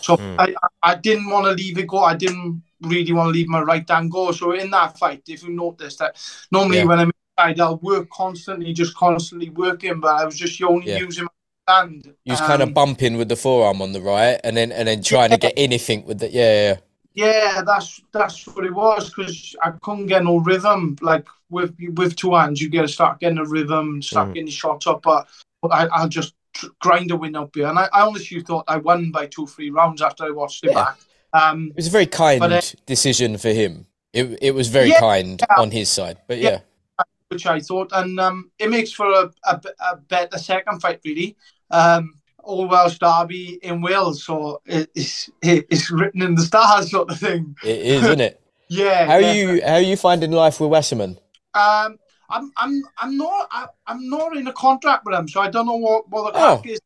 So 0.00 0.16
Hmm. 0.16 0.36
I, 0.38 0.54
I 0.82 0.94
didn't 0.94 1.28
want 1.28 1.44
to 1.44 1.52
leave 1.52 1.76
it 1.76 1.86
go. 1.88 1.98
I 1.98 2.16
didn't 2.16 2.62
really 2.80 3.12
want 3.12 3.26
to 3.28 3.32
leave 3.32 3.48
my 3.48 3.60
right 3.60 3.86
hand 3.86 4.10
go. 4.10 4.32
So 4.32 4.52
in 4.52 4.70
that 4.70 4.98
fight, 4.98 5.24
if 5.28 5.42
you 5.42 5.50
notice 5.50 5.96
that 5.96 6.16
normally 6.50 6.78
Yeah. 6.78 6.84
when 6.84 7.00
I'm 7.00 7.10
inside, 7.36 7.60
I'll 7.60 7.76
work 7.76 8.08
constantly, 8.08 8.72
just 8.72 8.96
constantly 8.96 9.50
working. 9.50 10.00
But 10.00 10.14
I 10.22 10.24
was 10.24 10.38
just 10.38 10.62
only 10.62 10.88
Yeah. 10.88 11.00
using 11.00 11.24
my 11.26 11.74
hand. 11.74 12.14
You 12.24 12.32
was 12.32 12.40
kind 12.40 12.62
of 12.62 12.68
Um, 12.68 12.72
bumping 12.72 13.18
with 13.18 13.28
the 13.28 13.36
forearm 13.36 13.82
on 13.82 13.92
the 13.92 14.00
right, 14.00 14.40
and 14.42 14.56
then 14.56 14.72
and 14.72 14.88
then 14.88 15.02
trying 15.02 15.32
to 15.32 15.36
get 15.36 15.52
anything 15.58 16.06
with 16.06 16.20
the 16.20 16.30
yeah. 16.30 16.76
Yeah, 17.14 17.26
yeah. 17.26 17.32
Yeah, 17.54 17.62
that's 17.62 18.00
that's 18.12 18.46
what 18.46 18.64
it 18.64 18.74
was 18.74 19.08
because 19.10 19.54
I 19.62 19.72
couldn't 19.82 20.06
get 20.06 20.24
no 20.24 20.38
rhythm. 20.38 20.96
Like 21.00 21.26
with 21.50 21.74
with 21.94 22.16
two 22.16 22.34
hands, 22.34 22.60
you 22.60 22.70
got 22.70 22.82
to 22.82 22.88
start 22.88 23.20
getting 23.20 23.38
a 23.38 23.44
rhythm, 23.44 24.02
start 24.02 24.28
Mhm. 24.28 24.34
getting 24.34 24.46
your 24.48 24.52
shots 24.52 24.86
up. 24.86 25.02
But 25.02 25.26
I, 25.70 25.86
I'll 25.88 26.08
just 26.08 26.34
tr- 26.54 26.66
grind 26.80 27.10
a 27.10 27.16
win 27.16 27.36
up 27.36 27.54
here, 27.54 27.66
and 27.68 27.78
I, 27.78 27.88
I 27.92 28.02
honestly 28.02 28.40
thought 28.40 28.64
I 28.68 28.78
won 28.78 29.10
by 29.10 29.26
two, 29.26 29.46
three 29.46 29.70
rounds 29.70 30.02
after 30.02 30.24
I 30.24 30.30
watched 30.30 30.64
it 30.64 30.72
Yeah. 30.72 30.84
back. 30.84 30.98
Um, 31.34 31.68
It 31.70 31.76
was 31.76 31.86
a 31.86 31.90
very 31.90 32.06
kind 32.06 32.40
But, 32.40 32.52
uh, 32.52 32.60
decision 32.86 33.38
for 33.38 33.50
him. 33.50 33.86
It 34.12 34.38
it 34.42 34.54
was 34.54 34.68
very 34.68 34.88
Yeah. 34.90 35.00
kind 35.00 35.42
on 35.58 35.70
his 35.70 35.88
side, 35.88 36.18
but 36.28 36.38
yeah, 36.38 36.50
Yeah. 36.50 37.04
which 37.30 37.46
I 37.46 37.60
thought, 37.60 37.90
and 37.92 38.20
um, 38.20 38.50
it 38.58 38.68
makes 38.68 38.92
for 38.92 39.06
a, 39.10 39.30
a, 39.44 39.60
a 39.80 39.96
better 39.96 40.38
second 40.38 40.80
fight, 40.80 41.00
really. 41.04 41.36
Um, 41.70 42.14
All 42.42 42.68
Welsh 42.68 42.98
Derby 42.98 43.58
in 43.62 43.80
Wales, 43.80 44.24
so 44.24 44.60
it's 44.66 45.30
it's 45.42 45.90
written 45.90 46.22
in 46.22 46.34
the 46.34 46.42
stars, 46.42 46.90
sort 46.90 47.10
of 47.10 47.18
thing. 47.18 47.56
it 47.64 47.78
is, 47.80 48.02
isn't 48.04 48.20
it? 48.20 48.38
Yeah. 48.68 49.04
How 49.04 49.14
are 49.16 49.20
definitely. 49.20 49.54
you 49.56 49.62
how 49.66 49.74
are 49.74 49.80
you 49.80 49.96
finding 49.96 50.30
life 50.32 50.58
with 50.58 50.70
Wasserman? 50.70 51.18
Um, 51.52 51.98
I'm 52.30 52.50
I'm 52.56 52.82
I'm 52.98 53.16
not 53.18 53.48
I, 53.50 53.66
I'm 53.86 54.08
not 54.08 54.34
in 54.34 54.46
a 54.46 54.52
contract 54.54 55.04
with 55.04 55.14
them, 55.14 55.28
so 55.28 55.42
I 55.42 55.50
don't 55.50 55.66
know 55.66 55.76
what 55.76 56.08
what 56.08 56.32
the 56.32 56.40
Oh. 56.40 56.56
crack 56.56 56.66
is. 56.72 56.80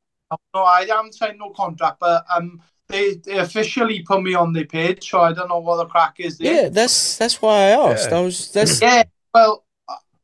no, 0.52 0.64
I 0.64 0.84
haven't 0.84 1.14
signed 1.14 1.38
no 1.38 1.50
contract, 1.50 2.00
but 2.00 2.24
um, 2.34 2.60
they, 2.88 3.14
they 3.24 3.38
officially 3.38 4.02
put 4.02 4.20
me 4.22 4.34
on 4.34 4.52
their 4.52 4.64
page, 4.64 5.08
so 5.08 5.20
I 5.20 5.32
don't 5.32 5.48
know 5.48 5.60
what 5.60 5.76
the 5.76 5.86
crack 5.86 6.16
is 6.18 6.38
there. 6.38 6.62
Yeah, 6.62 6.68
that's 6.70 7.16
that's 7.18 7.40
why 7.40 7.54
I 7.56 7.70
asked. 7.92 8.10
I 8.10 8.20
was 8.20 8.50
that's 8.50 8.82
Yeah, 8.82 9.04
well, 9.32 9.64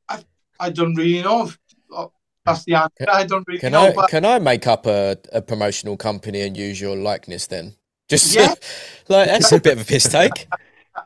I, 0.09 0.25
I 0.59 0.71
don't 0.71 0.97
really 0.97 1.23
know. 1.23 1.45
If, 1.45 1.59
that's 2.45 2.65
the 2.65 2.75
answer. 2.75 3.07
I 3.09 3.25
don't 3.25 3.47
really 3.47 3.61
Can 3.61 3.73
know. 3.73 3.89
I 3.89 3.93
but 3.93 4.11
can 4.11 4.25
I 4.25 4.39
make 4.39 4.67
up 4.67 4.87
a, 4.87 5.17
a 5.33 5.43
promotional 5.43 5.97
company 5.97 6.41
and 6.43 6.57
use 6.57 6.81
your 6.81 6.97
likeness 6.97 7.47
then? 7.47 7.75
Just 8.09 8.35
Yeah. 8.35 8.55
like 9.09 9.29
that's 9.29 9.53
a 9.53 9.61
bit 9.61 9.75
of 9.75 9.83
a 9.83 9.85
piss 9.85 10.09
take. 10.09 10.47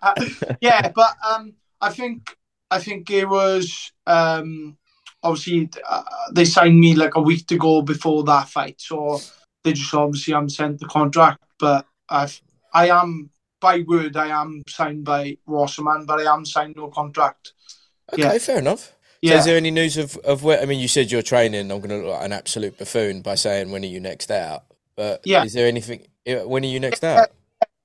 yeah, 0.61 0.89
but 0.95 1.15
um, 1.29 1.55
I 1.81 1.91
think 1.91 2.37
I 2.71 2.79
think 2.79 3.11
it 3.11 3.29
was 3.29 3.93
um, 4.07 4.77
obviously 5.23 5.71
uh, 5.89 6.03
they 6.33 6.45
signed 6.45 6.81
me 6.81 6.95
like 6.95 7.15
a 7.15 7.23
week 7.23 7.47
to 7.49 7.57
go 7.59 7.83
before 7.83 8.25
that 8.25 8.49
fight, 8.49 8.81
so 8.81 9.21
they 9.63 9.73
just 9.73 9.93
obviously 9.95 10.35
haven't 10.35 10.51
sent 10.51 10.81
the 10.81 10.87
contract. 10.87 11.43
But 11.59 11.87
I've 12.09 12.41
I 12.73 12.89
am 12.89 13.31
by 13.61 13.81
word 13.87 14.17
I 14.17 14.29
am 14.41 14.63
signed 14.69 15.05
by 15.05 15.39
Wasserman, 15.47 16.07
but 16.07 16.21
I 16.21 16.33
am 16.33 16.45
signed 16.45 16.77
no 16.77 16.89
contract. 16.89 17.53
Okay, 18.13 18.23
Yeah. 18.23 18.39
fair 18.39 18.59
enough. 18.59 18.96
So 19.25 19.33
Yeah, 19.33 19.39
is 19.39 19.45
there 19.45 19.57
any 19.57 19.71
news 19.71 19.97
of, 19.97 20.17
of 20.19 20.43
where? 20.45 20.61
I 20.61 20.67
mean, 20.67 20.79
you 20.79 20.89
said 20.89 21.11
you're 21.11 21.23
training. 21.23 21.71
I'm 21.71 21.81
going 21.81 21.91
to 21.91 21.97
look 22.07 22.17
like 22.17 22.25
an 22.25 22.33
absolute 22.33 22.79
buffoon 22.79 23.23
by 23.23 23.35
saying 23.35 23.71
when 23.71 23.83
are 23.83 23.87
you 23.89 24.01
next 24.01 24.31
out? 24.31 24.65
But 24.95 25.23
Yeah. 25.25 25.45
is 25.45 25.53
there 25.53 25.67
anything? 25.67 26.07
When 26.27 26.65
are 26.65 26.69
you 26.69 26.81
next 26.81 27.03
out? 27.03 27.31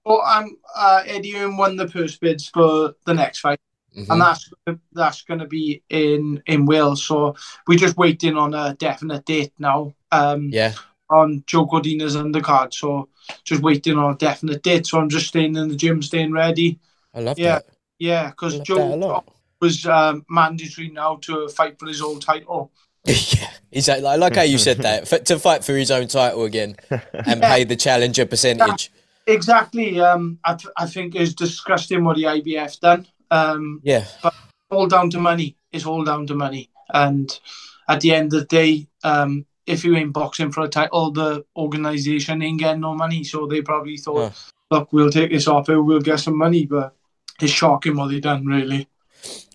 well, 0.06 0.22
I'm 0.26 0.58
uh, 0.76 1.04
Eddie 1.06 1.32
Hearn 1.32 1.58
won 1.58 1.76
the 1.76 1.88
purse 1.88 2.18
bids 2.18 2.50
for 2.50 2.94
the 3.06 3.14
next 3.14 3.40
fight. 3.40 3.60
Mhm. 3.98 4.10
and 4.10 4.22
that's 4.22 4.50
that's 4.94 5.22
going 5.24 5.42
to 5.42 5.48
be 5.48 5.84
in 5.90 6.42
in 6.46 6.66
Wales. 6.66 7.04
So 7.04 7.36
we're 7.68 7.78
just 7.78 7.98
waiting 7.98 8.38
on 8.38 8.54
a 8.54 8.74
definite 8.76 9.26
date 9.26 9.52
now. 9.60 9.94
Um, 10.12 10.50
Yeah, 10.52 10.74
on 11.10 11.44
Joe 11.46 11.66
Cordina's 11.68 12.16
undercard, 12.16 12.74
so 12.74 13.10
just 13.44 13.62
waiting 13.62 13.98
on 13.98 14.14
a 14.14 14.18
definite 14.18 14.64
date. 14.64 14.88
So 14.88 15.00
I'm 15.00 15.10
just 15.10 15.28
staying 15.28 15.58
in 15.58 15.68
the 15.68 15.76
gym, 15.76 16.02
staying 16.02 16.32
ready. 16.32 16.80
I 17.14 17.20
love 17.20 17.38
it. 17.38 17.42
Yeah, 17.42 17.56
that. 17.56 17.66
Yeah, 18.00 18.30
because 18.30 18.54
love 18.54 18.68
that 18.68 18.74
a 18.94 18.96
Joe. 18.96 19.24
Was 19.62 19.86
um, 19.86 20.26
mandatory 20.30 20.90
now 20.90 21.18
to 21.22 21.48
fight 21.50 21.80
for 21.80 21.88
his 21.88 22.02
old 22.02 22.22
title. 22.22 22.72
yeah, 23.06 23.50
exactly. 23.72 24.08
I 24.08 24.16
like 24.16 24.36
how 24.36 24.42
you 24.42 24.58
said 24.58 24.78
that 24.80 25.12
F- 25.12 25.24
to 25.26 25.40
fight 25.40 25.64
for 25.64 25.76
his 25.76 25.92
own 25.92 26.08
title 26.08 26.44
again 26.44 26.76
and 27.14 27.42
pay 27.42 27.64
the 27.64 27.76
challenger 27.76 28.26
percentage. 28.26 28.92
Exactly. 29.28 30.00
Um, 30.00 30.40
I, 30.44 30.56
th- 30.56 30.74
I 30.78 30.86
think 30.88 31.16
it's 31.16 31.34
disgusting 31.34 32.04
what 32.04 32.18
the 32.18 32.24
IBF 32.24 32.80
done. 32.80 33.08
Um, 33.30 33.82
Yeah, 33.84 34.06
but 34.22 34.34
all 34.70 34.88
down 34.88 35.10
to 35.12 35.20
money. 35.20 35.56
It's 35.72 35.86
all 35.86 36.04
down 36.04 36.28
to 36.28 36.36
money. 36.36 36.70
And 36.94 37.40
at 37.88 38.02
the 38.02 38.14
end 38.14 38.34
of 38.34 38.42
the 38.42 38.46
day, 38.46 38.88
um, 39.04 39.46
if 39.66 39.84
you 39.84 39.96
ain't 39.96 40.14
boxing 40.14 40.52
for 40.52 40.62
a 40.62 40.68
title, 40.68 41.12
the 41.12 41.46
organisation 41.56 42.42
ain't 42.42 42.60
getting 42.60 42.82
no 42.82 42.94
money. 42.94 43.24
So 43.24 43.48
they 43.48 43.62
probably 43.62 43.98
thought, 43.98 44.34
look, 44.70 44.92
we'll 44.92 45.12
take 45.12 45.32
this 45.32 45.48
off 45.48 45.70
it, 45.70 45.80
we'll 45.80 46.02
get 46.02 46.20
some 46.20 46.38
money. 46.38 46.66
But 46.66 46.96
it's 47.40 47.52
shocking 47.54 47.96
what 47.96 48.10
they 48.10 48.20
done, 48.20 48.46
really. 48.46 48.88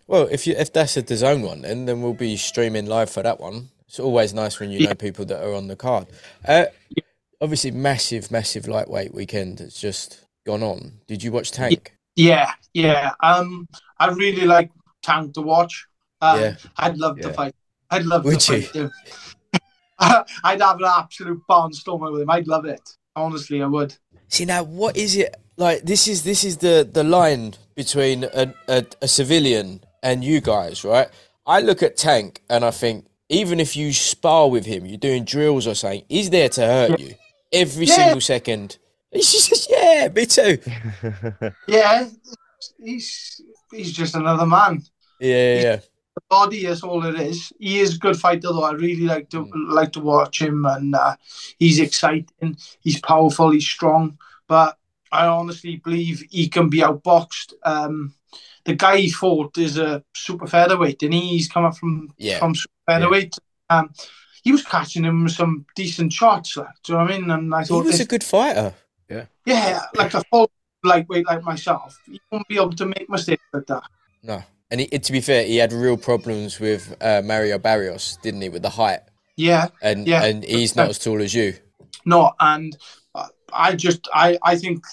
Well, 0.07 0.29
if 0.31 0.47
you 0.47 0.55
if 0.57 0.73
that's 0.73 0.97
a 0.97 1.03
DAZN 1.03 1.45
one, 1.47 1.63
then 1.63 1.87
then 1.87 2.03
we'll 2.03 2.15
be 2.15 2.37
streaming 2.37 2.87
live 2.87 3.11
for 3.11 3.23
that 3.23 3.41
one. 3.41 3.71
It's 3.89 3.99
always 4.01 4.33
nice 4.35 4.59
when 4.61 4.71
you 4.71 4.87
know 4.87 4.95
people 4.95 5.25
that 5.27 5.45
are 5.45 5.55
on 5.55 5.69
the 5.69 5.77
card. 5.77 6.07
Uh, 6.47 6.67
obviously, 7.41 7.71
massive, 7.71 8.31
massive 8.31 8.67
lightweight 8.69 9.15
weekend 9.15 9.59
that's 9.59 9.81
just 9.81 10.25
gone 10.45 10.63
on. 10.63 11.01
Did 11.07 11.23
you 11.23 11.33
watch 11.33 11.51
Tank? 11.53 11.97
Yeah, 12.15 12.51
yeah. 12.75 13.13
Um, 13.23 13.69
I 13.99 14.09
really 14.11 14.47
like 14.47 14.71
Tank 15.03 15.35
to 15.35 15.43
watch. 15.43 15.87
Um, 16.21 16.41
Yeah. 16.41 16.57
I'd 16.77 16.97
love 16.99 17.19
to 17.21 17.33
fight. 17.33 17.55
I'd 17.91 18.05
love 18.05 18.25
Would 18.25 18.41
to 18.41 18.57
you? 18.57 18.63
fight 18.63 18.75
him. 18.75 18.93
I'd 19.99 20.61
have 20.61 20.79
an 20.81 20.85
absolute 20.87 21.41
barnstormer 21.49 22.13
with 22.13 22.23
him. 22.23 22.31
I'd 22.31 22.47
love 22.49 22.65
it. 22.65 22.81
Honestly, 23.15 23.63
I 23.63 23.67
would. 23.67 23.95
See 24.29 24.45
now, 24.45 24.63
what 24.63 24.97
is 24.97 25.17
it 25.17 25.35
like? 25.57 25.83
This 25.83 26.09
is 26.09 26.23
this 26.25 26.45
is 26.45 26.59
the 26.59 26.89
the 26.91 27.05
line 27.05 27.55
between 27.75 28.25
a, 28.25 28.53
a 28.69 28.85
a 29.01 29.09
civilian 29.09 29.81
and 30.07 30.23
you 30.25 30.41
guys, 30.41 30.85
right? 30.85 31.09
I 31.47 31.61
look 31.61 31.83
at 31.83 31.97
Tank 31.97 32.43
and 32.49 32.65
I 32.65 32.71
think 32.71 33.07
even 33.29 33.59
if 33.61 33.77
you 33.77 33.93
spar 33.93 34.49
with 34.49 34.65
him, 34.67 34.87
you're 34.87 34.99
doing 34.99 35.25
drills 35.25 35.67
or 35.67 35.75
something, 35.75 36.05
he's 36.09 36.31
there 36.31 36.49
to 36.51 36.61
hurt 36.61 37.01
you 37.01 37.15
every 37.53 37.87
Yeah. 37.87 37.95
single 37.97 38.21
second. 38.21 38.79
He's 39.13 39.33
just 39.33 39.71
yeah, 39.71 40.09
me 40.15 40.27
too. 40.27 40.59
Yeah, 41.69 42.09
he's 42.85 43.41
he's 43.73 43.93
just 43.93 44.15
another 44.15 44.45
man. 44.47 44.83
Yeah, 45.21 45.55
yeah, 45.55 45.63
yeah. 45.63 45.77
the 46.17 46.23
body 46.29 46.67
is 46.67 46.83
all 46.83 47.05
it 47.07 47.19
is. 47.19 47.53
He 47.59 47.79
is 47.81 47.95
a 47.95 47.99
good 47.99 48.19
fighter 48.19 48.49
though. 48.53 48.65
I 48.65 48.73
really 48.73 49.07
like 49.07 49.31
to 49.31 49.49
like 49.79 49.93
to 49.93 50.01
watch 50.01 50.43
him, 50.43 50.67
and 50.67 50.95
uh, 50.95 51.17
he's 51.59 51.79
exciting. 51.79 52.57
He's 52.81 53.01
powerful. 53.01 53.51
He's 53.51 53.65
strong. 53.77 54.19
But 54.49 54.77
I 55.13 55.27
honestly 55.27 55.77
believe 55.77 56.25
he 56.31 56.49
can 56.49 56.69
be 56.69 56.81
outboxed. 56.81 57.55
Um, 57.63 58.15
the 58.67 58.75
guy 58.75 58.99
he 58.99 59.11
fought 59.11 59.57
is 59.59 59.79
a 59.79 60.03
super 60.15 60.47
featherweight, 60.47 61.03
and 61.03 61.15
he's 61.15 61.49
coming 61.49 61.69
up 61.69 61.77
from 61.77 62.11
Yeah. 62.19 62.39
from 62.39 62.55
super 62.55 62.75
featherweight. 62.87 63.35
Um, 63.71 63.91
he 64.43 64.53
was 64.53 64.63
catching 64.65 65.05
him 65.05 65.25
with 65.25 65.33
some 65.33 65.65
decent 65.75 66.13
shots. 66.13 66.57
Like, 66.57 66.69
do 66.85 66.93
you 66.93 66.99
know 66.99 67.05
what 67.05 67.13
I 67.13 67.19
mean? 67.19 67.31
And 67.31 67.55
I 67.55 67.59
thought 67.59 67.63
He 67.63 67.69
thought, 67.69 67.87
was 67.87 68.01
a 68.01 68.05
good 68.05 68.25
fighter. 68.25 68.75
yeah, 69.09 69.25
yeah, 69.45 69.81
like 69.97 70.15
a 70.15 70.23
full 70.31 70.51
lightweight 70.85 71.27
like 71.27 71.43
myself, 71.43 71.99
he 72.07 72.21
won't 72.31 72.47
be 72.49 72.57
able 72.57 72.73
to 72.73 72.87
make 72.87 73.09
mistakes 73.09 73.43
like 73.53 73.67
that. 73.67 73.83
No, 74.23 74.43
and 74.71 74.81
he, 74.81 74.87
to 74.87 75.13
be 75.13 75.21
fair, 75.21 75.45
he 75.45 75.57
had 75.57 75.73
real 75.73 75.97
problems 75.97 76.61
with 76.61 76.97
uh, 77.01 77.23
Mario 77.25 77.59
Barrios, 77.59 78.19
didn't 78.23 78.43
he, 78.43 78.49
with 78.49 78.63
the 78.63 78.71
height? 78.71 79.01
Yeah, 79.37 79.69
And 79.83 80.07
Yeah. 80.07 80.25
and 80.25 80.45
he's 80.45 80.77
not 80.77 80.89
as 80.89 80.99
tall 80.99 81.21
as 81.23 81.35
you. 81.35 81.55
No, 82.05 82.33
and 82.41 82.77
uh, 83.15 83.27
I 83.53 83.75
just 83.75 84.09
I 84.15 84.39
I 84.43 84.57
think 84.57 84.85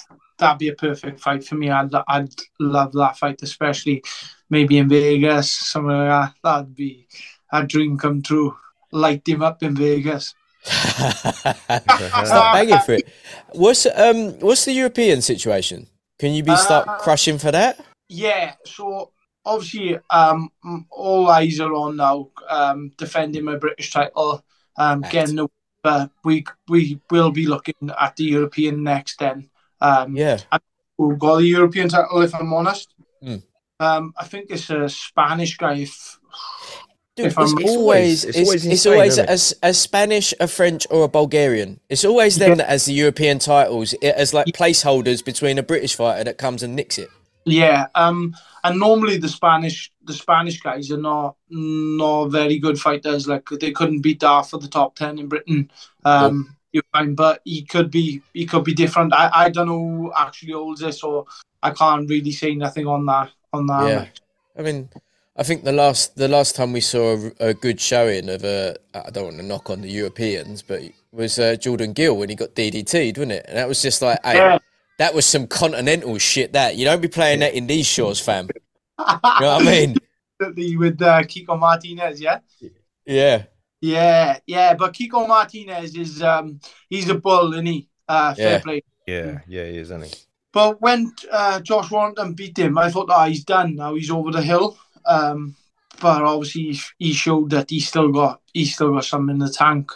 that'd 0.43 0.59
be 0.59 0.67
a 0.69 0.75
perfect 0.75 1.19
fight 1.19 1.43
for 1.47 1.55
me. 1.55 1.69
I'd 1.69 1.93
I'd 2.07 2.35
love 2.59 2.91
that 2.93 3.17
fight, 3.17 3.41
especially 3.43 4.03
maybe 4.50 4.77
in 4.77 4.89
Vegas, 4.89 5.51
somewhere 5.51 6.09
like 6.09 6.33
that. 6.33 6.35
That'd 6.43 6.75
be 6.75 7.07
a 7.51 7.63
dream 7.63 7.97
come 7.97 8.21
true. 8.21 8.55
Light 8.91 9.27
him 9.27 9.41
up 9.41 9.63
in 9.63 9.75
Vegas. 9.75 10.35
Start 12.25 12.53
begging 12.53 12.79
for 12.79 12.93
it. 12.93 13.07
What's 13.53 13.85
um 13.85 14.39
what's 14.39 14.65
the 14.65 14.73
European 14.73 15.21
situation? 15.21 15.88
Can 16.19 16.33
you 16.33 16.43
be 16.43 16.55
start 16.55 16.85
Uh, 16.88 16.97
crushing 16.97 17.38
for 17.38 17.51
that? 17.51 17.79
Yeah, 18.09 18.55
so 18.65 19.12
obviously 19.45 19.97
um 20.09 20.50
all 20.89 21.27
eyes 21.29 21.59
are 21.59 21.73
on 21.73 21.97
now 21.97 22.29
um 22.50 22.91
defending 22.97 23.43
my 23.43 23.55
British 23.57 23.91
title, 23.91 24.43
um 24.77 25.01
Right. 25.01 25.12
getting 25.12 25.35
the 25.35 25.47
but 25.83 26.12
we 26.23 26.45
we 26.69 27.01
will 27.12 27.31
be 27.31 27.45
looking 27.45 27.75
at 28.00 28.15
the 28.15 28.23
European 28.23 28.83
next 28.83 29.19
then. 29.19 29.50
Um 29.83 30.15
Yeah. 30.15 30.37
who 30.97 31.15
got 31.17 31.37
the 31.37 31.47
European 31.57 31.89
title, 31.89 32.21
if 32.21 32.33
I'm 32.33 32.53
honest. 32.53 32.87
Mm. 33.23 33.43
Um, 33.79 34.13
I 34.17 34.25
think 34.25 34.43
it's 34.49 34.69
a 34.69 34.87
Spanish 34.89 35.57
guy. 35.57 35.75
If, 35.87 36.19
Dude, 37.15 37.27
If 37.27 37.31
it's, 37.33 37.37
I'm- 37.37 37.45
it's 37.45 37.61
It's 37.61 37.77
always 37.77 37.77
always- 37.77 38.23
it's, 38.25 38.37
it's 38.37 38.47
always 38.47 38.65
in 38.65 38.71
it's 38.71 38.81
Spain, 38.81 38.93
always 38.93 39.11
isn't 39.13 39.25
it? 39.25 39.29
as 39.29 39.43
a 39.61 39.73
Spanish, 39.73 40.33
a 40.39 40.47
French, 40.47 40.87
or 40.89 41.03
a 41.03 41.07
Bulgarian. 41.07 41.79
It's 41.89 42.05
always 42.05 42.37
them 42.37 42.49
Yeah. 42.49 42.55
that 42.55 42.69
has 42.69 42.85
the 42.85 42.93
European 42.93 43.37
titles 43.37 43.93
it, 43.93 44.15
as 44.15 44.33
like 44.33 44.47
placeholders 44.47 45.23
between 45.23 45.59
a 45.59 45.63
British 45.63 45.93
fighter 45.95 46.23
that 46.23 46.37
comes 46.39 46.63
and 46.63 46.75
nicks 46.75 46.97
it. 46.97 47.09
yeah, 47.45 47.85
um, 47.93 48.33
and 48.63 48.79
normally 48.79 49.17
the 49.17 49.27
Spanish 49.29 49.91
the 50.05 50.13
Spanish 50.13 50.59
guys 50.61 50.89
are 50.91 50.97
not 51.11 51.35
not 51.49 52.25
very 52.39 52.57
good 52.57 52.79
fighters. 52.79 53.27
Like 53.27 53.43
they 53.61 53.71
couldn't 53.71 54.01
beat 54.01 54.19
Dar 54.21 54.43
for 54.43 54.57
the 54.57 54.67
top 54.67 54.95
ten 54.95 55.19
in 55.19 55.27
Britain. 55.27 55.69
Um, 56.05 56.55
you 56.74 56.82
find, 56.92 57.15
but 57.15 57.42
he 57.46 57.63
could 57.63 57.89
be 57.89 58.22
he 58.34 58.46
could 58.46 58.63
be 58.63 58.74
different. 58.74 59.13
I, 59.13 59.30
I 59.34 59.50
don't 59.50 59.68
know 59.68 59.80
who 59.80 60.13
actually 60.18 60.53
holds 60.53 60.82
it, 60.82 60.94
so 60.94 61.27
I 61.62 61.72
can't 61.72 62.10
really 62.10 62.32
say 62.32 62.56
nothing 62.56 62.88
on 62.88 63.06
that 63.06 63.32
on 63.53 63.68
that. 63.68 63.88
Yeah. 63.88 64.06
I 64.58 64.62
mean, 64.63 64.89
I 65.38 65.44
think 65.44 65.63
the 65.63 65.72
last 65.72 66.15
the 66.18 66.27
last 66.27 66.56
time 66.56 66.74
we 66.74 66.82
saw 66.82 67.15
a, 67.39 67.50
a 67.50 67.53
good 67.53 67.80
showing 67.80 68.27
of 68.30 68.44
a 68.44 68.75
I 68.94 69.10
don't 69.12 69.25
want 69.25 69.38
to 69.38 69.44
knock 69.44 69.70
on 69.70 69.82
the 69.82 69.89
Europeans, 69.89 70.62
but 70.62 70.82
was 71.12 71.38
uh, 71.39 71.56
Jordan 71.56 71.94
Gill 71.94 72.18
when 72.18 72.30
he 72.30 72.36
got 72.36 72.56
DDT'd, 72.56 73.18
wasn't 73.18 73.34
it? 73.34 73.46
And 73.48 73.58
that 73.58 73.68
was 73.68 73.82
just 73.82 74.01
like, 74.01 74.20
hey, 74.25 74.36
Yeah. 74.36 74.58
that 74.98 75.13
was 75.13 75.25
some 75.27 75.46
continental 75.48 76.18
shit. 76.18 76.53
That 76.53 76.75
you 76.75 76.86
don't 76.86 77.01
be 77.01 77.08
playing 77.08 77.39
that 77.42 77.53
in 77.53 77.68
these 77.68 77.86
shores, 77.86 78.20
fam. 78.20 78.50
You 79.00 79.06
know 79.42 79.58
what 79.58 79.62
I 79.62 79.65
mean? 79.65 79.98
With 80.77 81.01
uh, 81.01 81.24
Kiko 81.24 81.58
Martinez, 81.58 82.22
yeah. 82.22 82.39
Yeah, 83.06 83.44
Yeah, 83.83 84.39
yeah, 84.47 84.75
but 84.75 84.93
Kiko 84.93 85.27
Martinez 85.27 85.93
is 85.95 86.23
um 86.23 86.61
he's 86.89 87.09
a 87.09 87.15
bull, 87.15 87.51
isn't 87.53 87.65
he? 87.65 87.89
Uh 88.07 88.33
fair 88.33 88.53
Yeah. 88.53 88.59
play. 88.59 88.83
Yeah, 89.05 89.39
yeah, 89.45 89.65
he 89.65 89.77
is, 89.77 89.91
isn't 89.91 90.05
he? 90.05 90.11
But 90.53 90.79
when 90.81 91.11
uh, 91.29 91.59
Josh 91.59 91.91
Warrington 91.91 92.33
beat 92.33 92.57
him, 92.57 92.77
I 92.77 92.89
thought, 92.89 93.09
ah, 93.09 93.25
he's 93.25 93.43
done 93.43 93.75
now. 93.75 93.95
He's 93.95 94.09
over 94.11 94.31
the 94.31 94.41
hill. 94.41 94.77
Um, 95.05 95.55
but 95.99 96.21
obviously, 96.21 96.79
he 96.97 97.11
showed 97.11 97.49
that 97.49 97.71
he 97.71 97.81
still 97.81 98.09
got 98.09 98.39
he 98.53 98.63
still 98.63 98.93
got 98.93 99.03
some 99.03 99.29
in 99.29 99.39
the 99.39 99.49
tank 99.49 99.91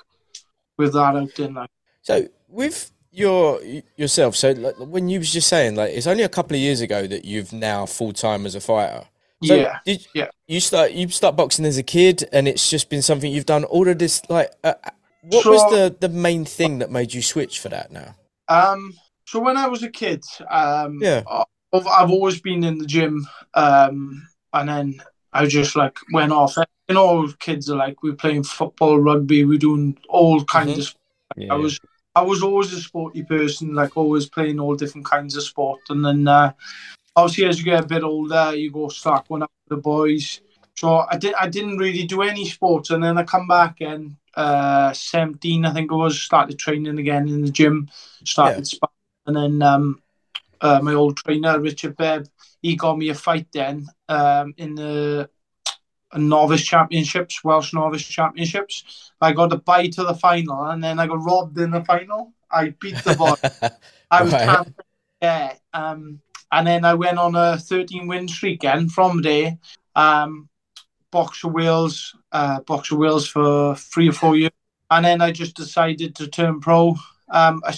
with 0.78 0.92
that 0.94 1.16
out 1.16 1.34
there. 1.36 1.50
Like, 1.52 1.70
So 2.02 2.28
with 2.50 2.92
your 3.12 3.62
yourself, 3.96 4.36
so 4.36 4.52
like, 4.52 4.76
when 4.80 5.08
you 5.08 5.20
was 5.20 5.32
just 5.32 5.48
saying 5.48 5.76
like 5.76 5.94
it's 5.94 6.08
only 6.08 6.24
a 6.24 6.30
couple 6.30 6.56
of 6.56 6.62
years 6.62 6.82
ago 6.82 7.08
that 7.08 7.24
you've 7.24 7.54
now 7.54 7.86
full 7.86 8.12
time 8.12 8.46
as 8.46 8.54
a 8.54 8.60
fighter. 8.60 9.06
So 9.44 9.54
yeah, 9.56 9.80
did 9.86 10.08
yeah. 10.16 10.28
you 10.48 10.60
start 10.60 10.92
you 10.94 11.08
start 11.10 11.36
boxing 11.36 11.66
as 11.66 11.78
a 11.78 11.84
kid, 11.84 12.28
and 12.32 12.48
it's 12.48 12.70
just 12.70 12.90
been 12.90 13.02
something 13.04 13.32
you've 13.32 13.46
done 13.46 13.64
all 13.66 13.88
of 13.88 14.00
this 14.00 14.22
like 14.30 14.52
uh, 14.64 14.74
What 15.22 15.44
So- 15.44 15.52
was 15.52 15.72
the 15.72 15.96
the 16.00 16.10
main 16.10 16.44
thing 16.46 16.80
that 16.80 16.90
made 16.92 17.14
you 17.14 17.22
switch 17.22 17.60
for 17.60 17.70
that 17.70 17.92
now? 17.92 18.16
Um, 18.50 18.94
so 19.26 19.40
when 19.40 19.58
I 19.58 19.68
was 19.68 19.84
a 19.84 19.90
kid, 19.90 20.24
um, 20.50 21.00
Yeah. 21.02 21.22
I've, 21.74 21.86
I've 21.86 22.10
always 22.10 22.40
been 22.42 22.64
in 22.64 22.78
the 22.80 22.86
gym, 22.86 23.28
um, 23.54 24.26
and 24.54 24.70
then 24.70 25.02
I 25.34 25.46
just 25.46 25.76
like 25.76 25.98
went 26.14 26.32
off. 26.32 26.56
You 26.88 26.96
know, 26.96 27.28
kids 27.40 27.70
are 27.70 27.76
like 27.76 28.02
we're 28.02 28.14
playing 28.16 28.44
football, 28.44 28.98
rugby, 29.00 29.44
we're 29.46 29.58
doing 29.60 29.98
all 30.10 30.44
kinds 30.46 30.72
Mhm. 30.72 30.78
of. 30.80 30.84
Sport. 30.86 31.52
I 31.52 31.56
was 31.56 31.80
I 32.16 32.22
was 32.22 32.42
always 32.42 32.74
a 32.74 32.82
sporty 32.82 33.22
person, 33.22 33.76
like 33.76 33.96
always 33.98 34.28
playing 34.28 34.60
all 34.60 34.76
different 34.76 35.06
kinds 35.06 35.36
of 35.36 35.44
sport, 35.44 35.82
and 35.90 36.04
then 36.04 36.28
uh, 36.28 36.54
obviously 37.18 37.46
as 37.46 37.60
you 37.60 37.66
get 37.66 37.84
a 37.84 37.88
bit 37.88 38.04
older, 38.04 38.56
you 38.56 38.72
go 38.72 38.88
start 38.88 39.28
going 39.28 39.42
out 39.42 39.52
with 39.68 39.78
the 39.78 39.82
boys. 39.82 40.40
So 40.76 41.06
I 41.10 41.18
did 41.18 41.34
I 41.34 41.50
didn't 41.50 41.78
really 41.78 42.04
do 42.04 42.22
any 42.22 42.46
sports, 42.46 42.92
and 42.92 43.04
then 43.04 43.18
I 43.18 43.24
come 43.24 43.48
back 43.48 43.82
and 43.82 44.16
uh, 44.36 44.94
seventeen, 44.94 45.66
I 45.66 45.74
think 45.74 45.92
it 45.92 45.96
was, 45.96 46.22
started 46.22 46.60
training 46.60 47.00
again 47.00 47.28
in 47.28 47.42
the 47.42 47.52
gym, 47.52 47.90
started 48.24 48.68
sparring, 48.68 48.94
and 49.26 49.36
then 49.36 49.62
um, 49.64 50.02
uh, 50.62 50.80
my 50.84 50.94
old 50.94 51.18
trainer 51.18 51.60
Richard 51.60 51.98
Bebb, 51.98 52.28
he 52.62 52.76
got 52.76 52.98
me 52.98 53.10
a 53.10 53.16
fight 53.16 53.48
then 53.52 53.88
um, 54.08 54.54
in 54.58 54.76
the 54.76 55.30
novice 56.16 56.64
championships, 56.64 57.44
Welsh 57.44 57.74
novice 57.74 58.08
championships. 58.08 59.12
I 59.20 59.32
got 59.32 59.54
a 59.54 59.58
bye 59.58 59.88
to 59.88 60.04
the 60.04 60.14
final, 60.14 60.66
and 60.66 60.84
then 60.84 61.00
I 61.00 61.08
got 61.08 61.24
robbed 61.24 61.58
in 61.58 61.72
the 61.72 61.84
final. 61.84 62.34
I 62.52 62.76
beat 62.80 63.04
the 63.04 63.16
boy. 63.16 63.34
I 64.12 64.24
was 64.24 64.34
Right. 64.34 64.68
yeah. 65.22 65.54
Um, 65.74 66.22
and 66.52 66.68
then 66.68 66.86
I 66.86 66.94
went 66.94 67.18
on 67.18 67.36
a 67.36 67.58
13 67.58 68.08
win 68.08 68.28
streak 68.28 68.64
again 68.64 68.90
from 68.90 69.22
there. 69.22 69.58
Um, 69.96 70.50
Boxer 71.12 71.48
wheels, 71.48 72.16
uh, 72.32 72.60
Boxer 72.62 72.98
Wales 72.98 73.28
for 73.28 73.76
three 73.76 74.10
or 74.10 74.14
four 74.14 74.36
years. 74.36 74.52
And 74.90 75.06
then 75.06 75.22
I 75.22 75.32
just 75.32 75.56
decided 75.56 76.16
to 76.16 76.28
turn 76.28 76.60
pro. 76.60 76.96
Um, 77.30 77.62
I, 77.66 77.76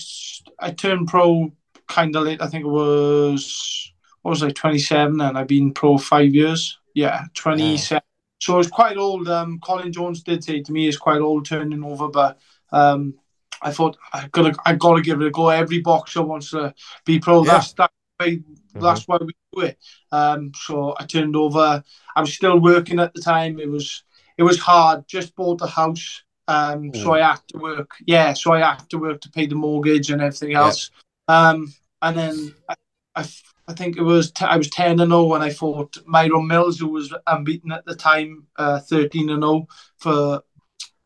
I 0.59 0.71
turned 0.71 1.07
pro 1.07 1.51
kind 1.87 2.15
of 2.15 2.23
late. 2.23 2.41
I 2.41 2.47
think 2.47 2.65
it 2.65 2.69
was, 2.69 3.91
what 4.21 4.31
was 4.31 4.43
I, 4.43 4.51
27, 4.51 5.21
and 5.21 5.37
I've 5.37 5.47
been 5.47 5.73
pro 5.73 5.97
five 5.97 6.33
years. 6.33 6.79
Yeah, 6.93 7.25
27. 7.33 8.01
So 8.39 8.59
it's 8.59 8.69
quite 8.69 8.97
old. 8.97 9.27
Um, 9.27 9.59
Colin 9.59 9.91
Jones 9.91 10.23
did 10.23 10.43
say 10.43 10.61
to 10.61 10.71
me 10.71 10.87
it's 10.87 10.97
quite 10.97 11.21
old 11.21 11.45
turning 11.45 11.83
over, 11.83 12.07
but 12.07 12.39
um, 12.71 13.15
I 13.61 13.71
thought 13.71 13.97
I 14.13 14.27
gotta 14.31 14.55
I 14.65 14.75
gotta 14.75 15.01
give 15.01 15.21
it 15.21 15.27
a 15.27 15.31
go. 15.31 15.49
Every 15.49 15.81
boxer 15.81 16.23
wants 16.23 16.51
to 16.51 16.73
be 17.05 17.19
pro. 17.19 17.43
Yeah. 17.43 17.53
That's 17.53 17.73
that 17.73 17.91
way, 18.19 18.41
that's 18.73 19.07
why 19.07 19.17
we 19.21 19.33
do 19.53 19.61
it. 19.61 19.77
Um, 20.11 20.51
so 20.55 20.95
I 20.99 21.05
turned 21.05 21.35
over. 21.35 21.83
I 22.15 22.21
was 22.21 22.33
still 22.33 22.59
working 22.59 22.99
at 22.99 23.13
the 23.13 23.21
time. 23.21 23.59
It 23.59 23.69
was 23.69 24.03
it 24.37 24.43
was 24.43 24.59
hard. 24.59 25.07
Just 25.07 25.35
bought 25.35 25.59
the 25.59 25.67
house. 25.67 26.23
Um, 26.47 26.93
so 26.93 27.13
I 27.13 27.19
had 27.19 27.39
to 27.49 27.59
work. 27.59 27.91
Yeah, 28.05 28.33
so 28.33 28.53
I 28.53 28.59
had 28.59 28.89
to 28.89 28.97
work 28.97 29.21
to 29.21 29.29
pay 29.29 29.45
the 29.45 29.55
mortgage 29.55 30.09
and 30.09 30.21
everything 30.21 30.51
Yeah. 30.51 30.61
else. 30.63 30.89
Um, 31.27 31.73
and 32.01 32.17
then 32.17 32.55
I, 32.67 32.75
I, 33.15 33.27
I 33.67 33.73
think 33.73 33.97
it 33.97 34.01
was 34.01 34.31
t- 34.31 34.45
I 34.45 34.57
was 34.57 34.69
ten 34.69 34.99
and 34.99 35.11
zero 35.11 35.25
when 35.25 35.41
I 35.41 35.51
fought 35.51 35.97
Myron 36.05 36.47
Mills, 36.47 36.79
who 36.79 36.87
was 36.87 37.13
unbeaten 37.27 37.71
at 37.71 37.85
the 37.85 37.95
time, 37.95 38.47
uh, 38.57 38.79
thirteen 38.79 39.29
and 39.29 39.43
zero 39.43 39.67
for 39.97 40.41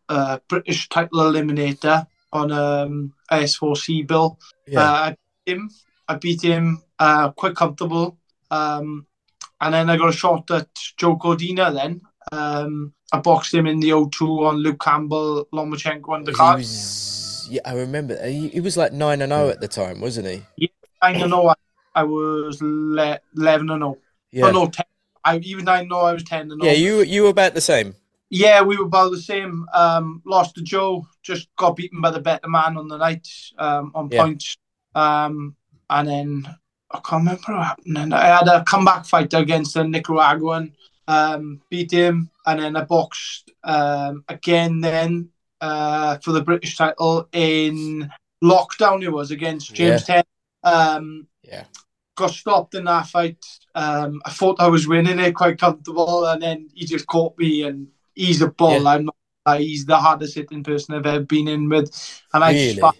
uh, 0.09 0.39
British 0.47 0.87
title 0.89 1.19
eliminator 1.19 2.07
on 2.31 2.51
um, 2.51 3.13
IS4C 3.31 4.07
bill. 4.07 4.39
Yeah. 4.67 4.81
Uh, 4.81 5.13
him. 5.45 5.69
I 6.07 6.15
beat 6.15 6.41
him 6.41 6.81
uh, 6.99 7.31
quite 7.31 7.55
comfortable. 7.55 8.17
Um, 8.51 9.07
and 9.61 9.73
then 9.73 9.89
I 9.89 9.97
got 9.97 10.09
a 10.09 10.13
shot 10.13 10.49
at 10.51 10.67
Joe 10.97 11.15
Cordina 11.17 11.73
then. 11.73 12.01
Um, 12.31 12.93
I 13.11 13.19
boxed 13.19 13.53
him 13.53 13.67
in 13.67 13.79
the 13.79 13.89
O2 13.91 14.47
on 14.47 14.57
Luke 14.57 14.79
Campbell, 14.81 15.45
Lomachenko 15.53 16.09
on 16.09 16.23
the 16.23 16.31
he 16.31 16.37
card. 16.37 16.57
was, 16.57 17.47
yeah, 17.49 17.61
I 17.65 17.73
remember. 17.75 18.21
He, 18.25 18.49
he 18.49 18.59
was 18.59 18.75
like 18.75 18.91
nine 18.93 19.21
and 19.21 19.31
zero 19.31 19.49
at 19.49 19.61
the 19.61 19.67
time, 19.67 20.01
wasn't 20.01 20.27
he? 20.27 20.69
I 21.01 21.25
know 21.27 21.49
I, 21.49 21.53
I 21.95 22.03
was 22.03 22.59
le- 22.61 23.19
11 23.37 23.69
and 23.69 23.81
0. 23.81 23.97
Yeah. 24.31 24.45
Oh, 24.47 24.51
no, 24.51 24.67
10. 24.67 24.85
I, 25.25 25.37
even 25.37 25.67
I 25.67 25.83
know 25.83 25.99
I 25.99 26.13
was 26.13 26.23
10 26.23 26.51
and 26.51 26.61
0. 26.61 26.71
yeah, 26.71 26.77
you 26.77 27.01
you 27.01 27.23
were 27.23 27.29
about 27.29 27.53
the 27.53 27.61
same. 27.61 27.95
Yeah, 28.29 28.61
we 28.63 28.77
were 28.77 28.85
about 28.85 29.11
the 29.11 29.21
same. 29.21 29.65
Um, 29.73 30.21
lost 30.25 30.55
to 30.55 30.61
Joe, 30.63 31.05
just 31.21 31.47
got 31.55 31.75
beaten 31.75 32.01
by 32.01 32.09
the 32.09 32.19
better 32.19 32.49
man 32.49 32.77
on 32.77 32.87
the 32.87 32.97
night 32.97 33.27
um, 33.57 33.91
on 33.93 34.09
Yeah. 34.11 34.23
points. 34.23 34.57
Um, 34.95 35.55
and 35.93 36.07
then 36.07 36.55
I 36.91 36.99
can't 36.99 37.21
remember 37.21 37.41
what 37.47 37.63
happened. 37.65 37.97
And 37.97 38.13
I 38.13 38.37
had 38.37 38.47
a 38.47 38.63
comeback 38.63 39.05
fight 39.05 39.33
against 39.33 39.75
a 39.75 39.83
Nicaraguan, 39.83 40.73
um, 41.07 41.61
beat 41.69 41.91
him, 41.91 42.29
and 42.45 42.59
then 42.59 42.75
I 42.75 42.83
boxed 42.83 43.51
um, 43.63 44.23
again 44.27 44.81
then 44.81 45.29
uh, 45.61 46.17
for 46.19 46.31
the 46.31 46.43
British 46.43 46.77
title 46.77 47.27
in 47.31 48.11
lockdown. 48.43 49.03
It 49.03 49.09
was 49.09 49.31
against 49.31 49.73
James 49.73 50.03
Ten. 50.03 50.23
Um, 50.63 51.27
Yeah. 51.43 51.65
got 52.15 52.31
stopped 52.31 52.75
in 52.75 52.85
that 52.85 53.07
fight. 53.07 53.43
Um, 53.75 54.21
I 54.25 54.29
thought 54.29 54.59
I 54.59 54.67
was 54.67 54.87
winning 54.87 55.19
it 55.19 55.33
quite 55.35 55.59
comfortable, 55.59 56.25
and 56.25 56.41
then 56.41 56.69
he 56.73 56.85
just 56.85 57.07
caught 57.07 57.37
me. 57.37 57.63
And 57.63 57.87
he's 58.13 58.41
a 58.41 58.47
ball. 58.47 58.83
Yeah. 58.83 58.89
I'm 58.89 59.05
not. 59.05 59.15
Uh, 59.45 59.57
he's 59.57 59.85
the 59.85 59.97
hardest 59.97 60.35
hitting 60.35 60.63
person 60.63 60.95
I've 60.95 61.05
ever 61.05 61.25
been 61.25 61.47
in 61.49 61.67
with. 61.67 61.91
And 62.33 62.43
I 62.43 62.53
Really? 62.53 62.75
sparred, 62.75 62.95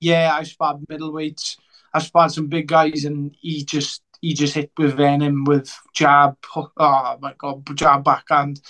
yeah, 0.00 0.34
I 0.34 0.42
sparred 0.44 0.80
middleweights. 0.88 1.56
I 1.94 1.98
sparred 2.00 2.32
some 2.32 2.46
big 2.48 2.68
guys, 2.68 3.04
and 3.04 3.34
he 3.40 3.64
just 3.64 4.02
he 4.20 4.34
just 4.34 4.54
hit 4.54 4.70
with 4.78 4.94
venom 4.96 5.44
with 5.44 5.76
jab. 5.94 6.36
hook- 6.44 6.72
Oh 6.76 7.18
my 7.20 7.34
god, 7.36 7.64
jab 7.76 8.04
backhand. 8.04 8.60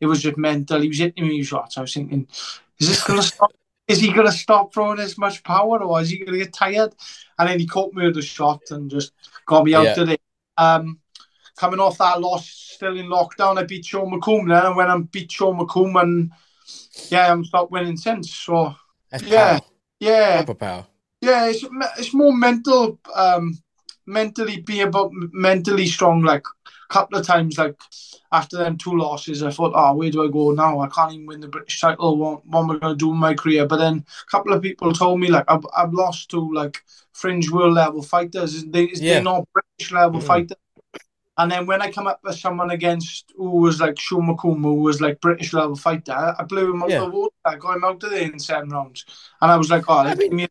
It 0.00 0.06
was 0.06 0.22
just 0.22 0.36
mental. 0.38 0.80
He 0.80 0.88
was 0.88 0.98
hitting 0.98 1.28
me 1.28 1.38
with 1.38 1.46
shots. 1.48 1.78
I 1.78 1.82
was 1.82 1.92
thinking, 1.94 2.26
is 2.78 2.88
this 2.88 3.04
gonna 3.04 3.22
stop? 3.22 3.52
Is 3.88 4.00
he 4.00 4.12
gonna 4.12 4.32
stop 4.32 4.72
throwing 4.72 5.00
as 5.00 5.18
much 5.18 5.42
power, 5.44 5.82
or 5.82 6.00
is 6.00 6.08
he 6.10 6.18
gonna 6.24 6.38
get 6.38 6.52
tired? 6.52 6.94
And 7.38 7.48
then 7.48 7.58
he 7.58 7.66
caught 7.66 7.92
me 7.92 8.06
with 8.06 8.16
a 8.16 8.22
shot 8.22 8.62
and 8.70 8.90
just 8.90 9.12
got 9.46 9.64
me 9.64 9.74
out 9.74 9.84
Yeah. 9.96 10.00
of 10.02 10.08
it. 10.08 10.20
Um, 10.56 11.00
coming 11.56 11.80
off 11.80 11.98
that 11.98 12.20
loss, 12.20 12.48
still 12.48 12.96
in 12.96 13.06
lockdown, 13.06 13.58
I 13.58 13.64
beat 13.64 13.84
Sean 13.84 14.10
McComb 14.10 14.48
then, 14.48 14.64
and 14.66 14.76
when 14.76 14.90
I 14.90 14.96
beat 14.98 15.30
Sean 15.30 15.58
McComb, 15.58 16.00
and 16.00 16.30
yeah, 17.10 17.30
I'm 17.30 17.44
stopped 17.44 17.70
winning 17.70 17.96
since. 17.96 18.32
So 18.34 18.74
That's 19.10 19.24
Yeah. 19.24 19.58
power. 19.58 19.60
yeah, 20.00 20.36
Proper 20.44 20.54
power. 20.54 20.86
Yeah, 21.22 21.46
it's 21.48 21.64
it's 21.98 22.12
more 22.12 22.36
mental, 22.36 22.98
um, 23.14 23.56
mentally 24.06 24.60
be 24.60 24.80
about 24.80 25.10
mentally 25.32 25.86
strong. 25.86 26.22
Like 26.22 26.44
a 26.66 26.92
couple 26.92 27.18
of 27.18 27.26
times, 27.26 27.56
like 27.56 27.76
after 28.32 28.56
them 28.56 28.76
two 28.76 28.96
losses, 28.96 29.42
I 29.42 29.50
thought, 29.50 29.72
oh, 29.74 29.94
where 29.94 30.10
do 30.10 30.24
I 30.24 30.28
go 30.30 30.50
now? 30.50 30.80
I 30.80 30.88
can't 30.88 31.12
even 31.12 31.26
win 31.26 31.40
the 31.40 31.48
British 31.48 31.80
title. 31.80 32.16
What, 32.16 32.44
what 32.46 32.60
am 32.62 32.70
I 32.72 32.78
going 32.78 32.94
to 32.94 33.04
do 33.04 33.12
in 33.12 33.18
my 33.18 33.34
career? 33.34 33.66
But 33.66 33.76
then 33.76 34.04
a 34.26 34.30
couple 34.30 34.52
of 34.52 34.62
people 34.62 34.92
told 34.92 35.20
me, 35.20 35.28
like, 35.28 35.44
I've, 35.48 35.64
I've 35.76 35.92
lost 35.92 36.30
to 36.30 36.52
like 36.52 36.82
fringe 37.12 37.50
world 37.50 37.74
level 37.74 38.02
fighters. 38.02 38.64
They, 38.64 38.88
Yeah. 38.94 39.14
They're 39.14 39.22
not 39.22 39.48
British 39.52 39.92
level 39.92 40.20
Mm. 40.20 40.24
fighters. 40.26 40.56
And 41.38 41.50
then 41.50 41.66
when 41.66 41.80
I 41.82 41.90
come 41.90 42.06
up 42.06 42.20
with 42.22 42.36
someone 42.36 42.70
against 42.70 43.32
who 43.36 43.50
was 43.60 43.80
like 43.80 43.98
Sean 43.98 44.26
McComb, 44.28 44.62
who 44.62 44.74
was 44.74 45.00
like 45.00 45.20
British 45.20 45.52
level 45.54 45.76
fighter, 45.76 46.34
I 46.38 46.42
blew 46.44 46.72
him 46.72 46.82
out 46.82 46.90
Yeah. 46.90 47.00
the 47.00 47.10
water. 47.10 47.34
I 47.44 47.56
got 47.56 47.76
him 47.76 47.84
out 47.84 48.02
of 48.02 48.10
there 48.10 48.20
in 48.22 48.38
seven 48.38 48.68
rounds. 48.70 49.04
And 49.40 49.50
I 49.50 49.56
was 49.56 49.70
like, 49.70 49.84
oh, 49.88 49.98
I 49.98 50.14
mean- 50.14 50.18
gave 50.18 50.32
me 50.32 50.42
conf- 50.42 50.50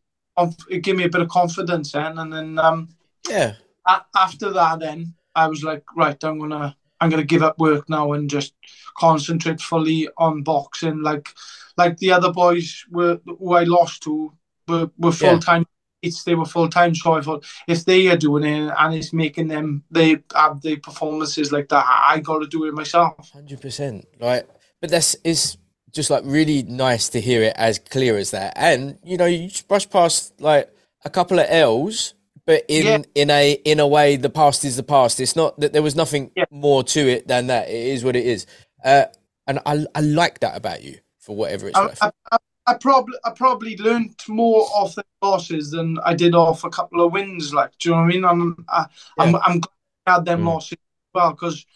it 0.70 0.80
gave 0.82 0.96
me 0.96 1.04
a 1.04 1.08
bit 1.08 1.20
of 1.20 1.28
confidence 1.28 1.92
then. 1.92 2.18
And 2.18 2.32
then 2.32 2.58
um, 2.58 2.88
Yeah. 3.28 3.54
a- 3.86 4.04
after 4.16 4.50
that, 4.52 4.80
then 4.80 5.14
I 5.34 5.46
was 5.48 5.62
like, 5.62 5.84
right, 5.96 6.22
I'm 6.24 6.38
gonna 6.38 6.76
I'm 7.00 7.10
gonna 7.10 7.24
give 7.24 7.42
up 7.42 7.58
work 7.58 7.88
now 7.88 8.12
and 8.12 8.30
just 8.30 8.54
concentrate 8.96 9.60
fully 9.60 10.08
on 10.18 10.42
boxing. 10.42 11.02
Like 11.02 11.28
like 11.76 11.96
the 11.98 12.12
other 12.12 12.32
boys 12.32 12.84
were 12.90 13.20
who 13.26 13.54
I 13.54 13.64
lost 13.64 14.02
to 14.04 14.32
were, 14.68 14.90
were 14.98 15.12
full 15.12 15.38
time. 15.38 15.66
It's 16.02 16.24
they 16.24 16.34
were 16.34 16.44
full 16.46 16.68
time, 16.68 16.94
so 16.96 17.12
I 17.14 17.20
thought 17.20 17.44
if 17.68 17.84
they 17.84 18.08
are 18.08 18.16
doing 18.16 18.44
it 18.44 18.72
and 18.76 18.94
it's 18.94 19.12
making 19.12 19.48
them 19.48 19.84
they 19.90 20.18
have 20.34 20.60
the 20.60 20.76
performances 20.76 21.52
like 21.52 21.68
that, 21.68 21.84
I 21.86 22.18
got 22.20 22.40
to 22.40 22.46
do 22.48 22.64
it 22.64 22.74
myself. 22.74 23.30
Hundred 23.32 23.60
percent. 23.60 24.06
right? 24.20 24.44
but 24.80 24.90
that's 24.90 25.14
it's 25.22 25.56
just 25.92 26.10
like 26.10 26.22
really 26.26 26.62
nice 26.62 27.08
to 27.10 27.20
hear 27.20 27.42
it 27.42 27.54
as 27.56 27.78
clear 27.78 28.16
as 28.16 28.30
that. 28.32 28.52
And 28.56 28.98
you 29.04 29.16
know, 29.16 29.26
you 29.26 29.48
just 29.48 29.68
brush 29.68 29.88
past 29.88 30.40
like 30.40 30.68
a 31.04 31.10
couple 31.10 31.38
of 31.38 31.46
L's, 31.48 32.14
but 32.46 32.64
in 32.68 32.86
Yeah. 32.86 32.98
in 33.14 33.30
a 33.30 33.52
in 33.64 33.80
a 33.80 33.86
way, 33.86 34.16
the 34.16 34.30
past 34.30 34.64
is 34.64 34.76
the 34.76 34.82
past. 34.82 35.20
It's 35.20 35.36
not 35.36 35.58
that 35.60 35.72
there 35.72 35.82
was 35.82 35.94
nothing 35.96 36.30
Yeah. 36.36 36.44
more 36.50 36.82
to 36.84 37.00
it 37.00 37.28
than 37.28 37.48
that. 37.48 37.68
It 37.68 37.74
is 37.94 38.04
what 38.04 38.16
it 38.16 38.26
is. 38.26 38.46
Uh, 38.84 39.04
and 39.46 39.58
I 39.66 39.84
I 39.94 40.00
like 40.00 40.40
that 40.40 40.56
about 40.56 40.82
you 40.82 40.98
for 41.18 41.36
whatever 41.36 41.68
it's 41.68 41.78
I, 41.78 41.84
worth. 41.86 42.02
I, 42.02 42.10
I, 42.32 42.36
I 42.68 42.74
probably 42.74 43.18
I 43.24 43.30
probably 43.30 43.76
learned 43.76 44.14
more 44.28 44.62
off 44.74 44.94
the 44.94 45.04
losses 45.20 45.70
than 45.72 45.98
I 46.04 46.14
did 46.14 46.34
off 46.34 46.64
a 46.64 46.70
couple 46.70 47.04
of 47.04 47.12
wins. 47.12 47.52
Like, 47.52 47.70
do 47.78 47.88
you 47.90 47.94
know 47.94 48.02
what 48.02 48.08
I 48.08 48.12
mean? 48.14 48.24
I'm 48.24 48.64
I, 48.68 48.86
I'm, 49.18 49.36
I'm 49.36 49.58
glad 49.60 49.68
I 50.06 50.12
had 50.14 50.24
them 50.24 50.42
Mm. 50.42 50.46
losses 50.46 50.72
as 50.72 51.10
well 51.14 51.30
because 51.32 51.66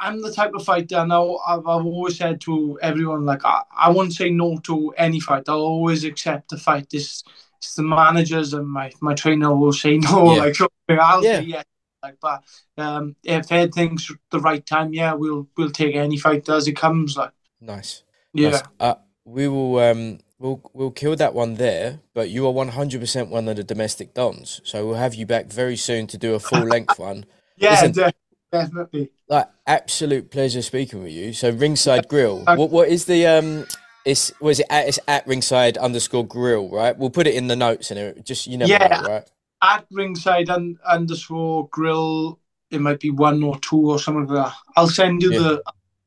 I'm 0.00 0.20
the 0.22 0.32
type 0.32 0.52
of 0.54 0.64
fighter. 0.64 1.04
Now 1.06 1.36
I've, 1.46 1.60
I've 1.60 1.84
always 1.86 2.16
said 2.18 2.40
to 2.42 2.78
everyone 2.82 3.24
like 3.26 3.44
I, 3.44 3.62
I 3.76 3.90
won't 3.90 4.12
say 4.14 4.30
no 4.30 4.56
to 4.64 4.92
any 4.96 5.20
fight. 5.20 5.44
I'll 5.48 5.60
always 5.60 6.04
accept 6.04 6.48
the 6.50 6.56
fight. 6.56 6.88
This 6.90 7.22
it's 7.58 7.74
the 7.74 7.82
managers 7.82 8.54
and 8.54 8.66
my, 8.66 8.90
my 9.02 9.14
trainer 9.14 9.54
will 9.54 9.72
say 9.72 9.98
no. 9.98 10.34
Yeah. 10.34 10.42
Like 10.44 10.56
I'll 11.00 11.22
Yeah. 11.22 11.40
say 11.40 11.44
yes. 11.44 11.64
Like, 12.02 12.16
but 12.22 12.42
um, 12.78 13.14
if 13.22 13.52
everything's 13.52 14.10
the 14.30 14.40
right 14.40 14.64
time, 14.64 14.94
yeah, 14.94 15.12
we'll 15.12 15.46
we'll 15.56 15.70
take 15.70 15.94
any 15.94 16.16
fight 16.16 16.48
as 16.48 16.66
it 16.66 16.72
comes. 16.76 17.16
Like, 17.18 17.32
nice. 17.60 18.02
yeah. 18.32 18.50
Nice. 18.50 18.62
Uh, 18.80 18.94
we 19.26 19.48
will 19.48 19.78
um 19.80 20.20
we'll 20.38 20.62
we'll 20.72 20.90
kill 20.92 21.14
that 21.16 21.34
one 21.34 21.56
there. 21.56 22.00
But 22.14 22.30
you 22.30 22.46
are 22.46 22.52
one 22.52 22.68
hundred 22.68 23.00
percent 23.00 23.28
one 23.28 23.48
of 23.48 23.56
the 23.56 23.64
domestic 23.64 24.14
dons, 24.14 24.62
so 24.64 24.86
we'll 24.86 24.96
have 24.96 25.14
you 25.14 25.26
back 25.26 25.52
very 25.52 25.76
soon 25.76 26.06
to 26.06 26.16
do 26.16 26.32
a 26.34 26.40
full 26.40 26.60
length 26.64 26.98
one. 26.98 27.26
Yeah, 27.58 27.82
Listen- 27.82 28.12
definitely. 28.52 29.10
Like 29.28 29.48
absolute 29.66 30.30
pleasure 30.30 30.62
speaking 30.62 31.02
with 31.02 31.12
you. 31.12 31.32
So 31.32 31.50
Ringside 31.50 32.08
Grill. 32.08 32.44
What 32.44 32.70
what 32.70 32.88
is 32.88 33.04
the 33.04 33.26
um? 33.26 33.66
It's 34.06 34.32
was 34.40 34.60
it 34.60 34.66
at, 34.70 34.88
it's 34.88 34.98
at 35.08 35.26
Ringside 35.26 35.76
underscore 35.76 36.26
Grill, 36.26 36.70
right? 36.70 36.96
We'll 36.96 37.10
put 37.10 37.26
it 37.26 37.34
in 37.34 37.48
the 37.48 37.56
notes 37.56 37.90
and 37.90 38.00
it 38.00 38.24
just 38.24 38.46
you 38.46 38.56
never 38.56 38.70
Yeah. 38.72 38.88
know, 39.02 39.08
right? 39.08 39.30
At 39.62 39.84
ringside 39.90 40.48
un- 40.48 40.78
underscore 40.88 41.68
grill, 41.68 42.38
it 42.70 42.80
might 42.80 42.98
be 42.98 43.10
one 43.10 43.42
or 43.42 43.58
two 43.58 43.90
or 43.90 43.98
something 43.98 44.26
like 44.26 44.46
that. 44.46 44.54
I'll 44.74 44.88
send 44.88 45.22
you 45.22 45.32
Yeah. 45.32 45.38
the 45.38 45.62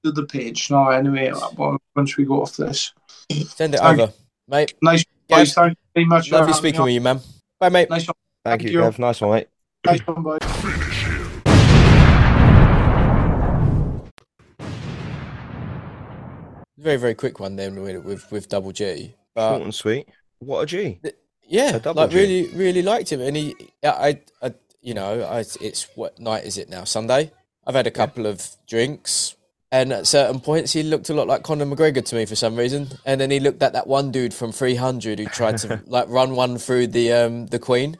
to 0.05 0.11
the 0.11 0.25
page 0.25 0.71
now 0.71 0.89
anyway 0.89 1.29
uh, 1.29 1.77
once 1.95 2.17
we 2.17 2.25
go 2.25 2.41
off 2.41 2.57
this. 2.57 2.93
Send 3.31 3.75
it 3.75 3.79
Thank- 3.79 3.99
over, 3.99 4.11
mate. 4.47 4.73
Nice 4.81 5.05
Guys, 5.29 5.53
boys, 5.53 5.53
thank 5.53 5.69
you 5.71 5.77
very 5.93 6.05
much. 6.07 6.29
for 6.29 6.35
Lovely 6.35 6.47
having 6.47 6.57
speaking 6.59 6.81
with 6.83 6.93
you, 6.93 7.01
man. 7.01 7.19
Bye, 7.59 7.69
mate. 7.69 7.89
Nice 7.91 8.07
one, 8.07 8.15
Thank, 8.43 8.61
Thank 8.61 8.71
you, 8.71 8.79
you. 8.79 8.83
Gav. 8.85 8.97
Nice 8.99 9.21
one, 9.21 9.31
mate. 9.31 9.47
nice 9.85 9.99
one, 10.07 10.23
boys. 10.23 10.39
Very 16.83 16.97
very 16.97 17.15
quick 17.15 17.39
one 17.39 17.55
then 17.55 17.81
with 17.81 18.03
with, 18.03 18.31
with 18.31 18.49
Double 18.49 18.71
G. 18.71 19.15
Short 19.37 19.61
and 19.61 19.73
sweet. 19.73 20.07
What 20.39 20.61
a 20.61 20.65
G. 20.65 20.99
yeah, 21.47 21.79
A 21.83 21.93
like 21.93 22.09
G. 22.11 22.17
really 22.17 22.47
really 22.55 22.81
liked 22.81 23.11
him, 23.11 23.21
and 23.21 23.35
he 23.37 23.55
I 23.83 23.87
I, 23.89 24.21
I 24.47 24.53
you 24.81 24.93
know 24.93 25.23
I, 25.23 25.39
it's 25.61 25.87
what 25.95 26.19
night 26.19 26.43
is 26.45 26.57
it 26.57 26.69
now? 26.69 26.83
Sunday. 26.83 27.31
I've 27.65 27.75
had 27.75 27.87
a 27.87 27.91
couple 27.91 28.25
of 28.25 28.45
drinks. 28.67 29.35
And 29.71 29.91
at 29.91 30.05
certain 30.05 30.39
points, 30.39 30.71
he 30.73 30.83
looked 30.83 31.09
a 31.09 31.15
lot 31.15 31.25
like 31.27 31.41
Conor 31.41 31.65
McGregor 31.65 32.05
to 32.05 32.15
me 32.15 32.25
for 32.27 32.35
some 32.35 32.55
reason. 32.55 32.89
And 33.07 33.19
then 33.19 33.31
he 33.31 33.39
looked 33.39 33.63
at 33.63 33.73
that 33.73 33.87
one 33.87 34.11
dude 34.11 34.31
from 34.31 34.51
300 34.51 35.17
who 35.17 35.25
tried 35.25 35.57
to 35.59 35.81
like 35.87 36.07
run 36.09 36.35
one 36.35 36.59
through 36.59 36.87
the 36.87 37.11
um 37.13 37.47
the 37.47 37.57
Queen, 37.57 37.97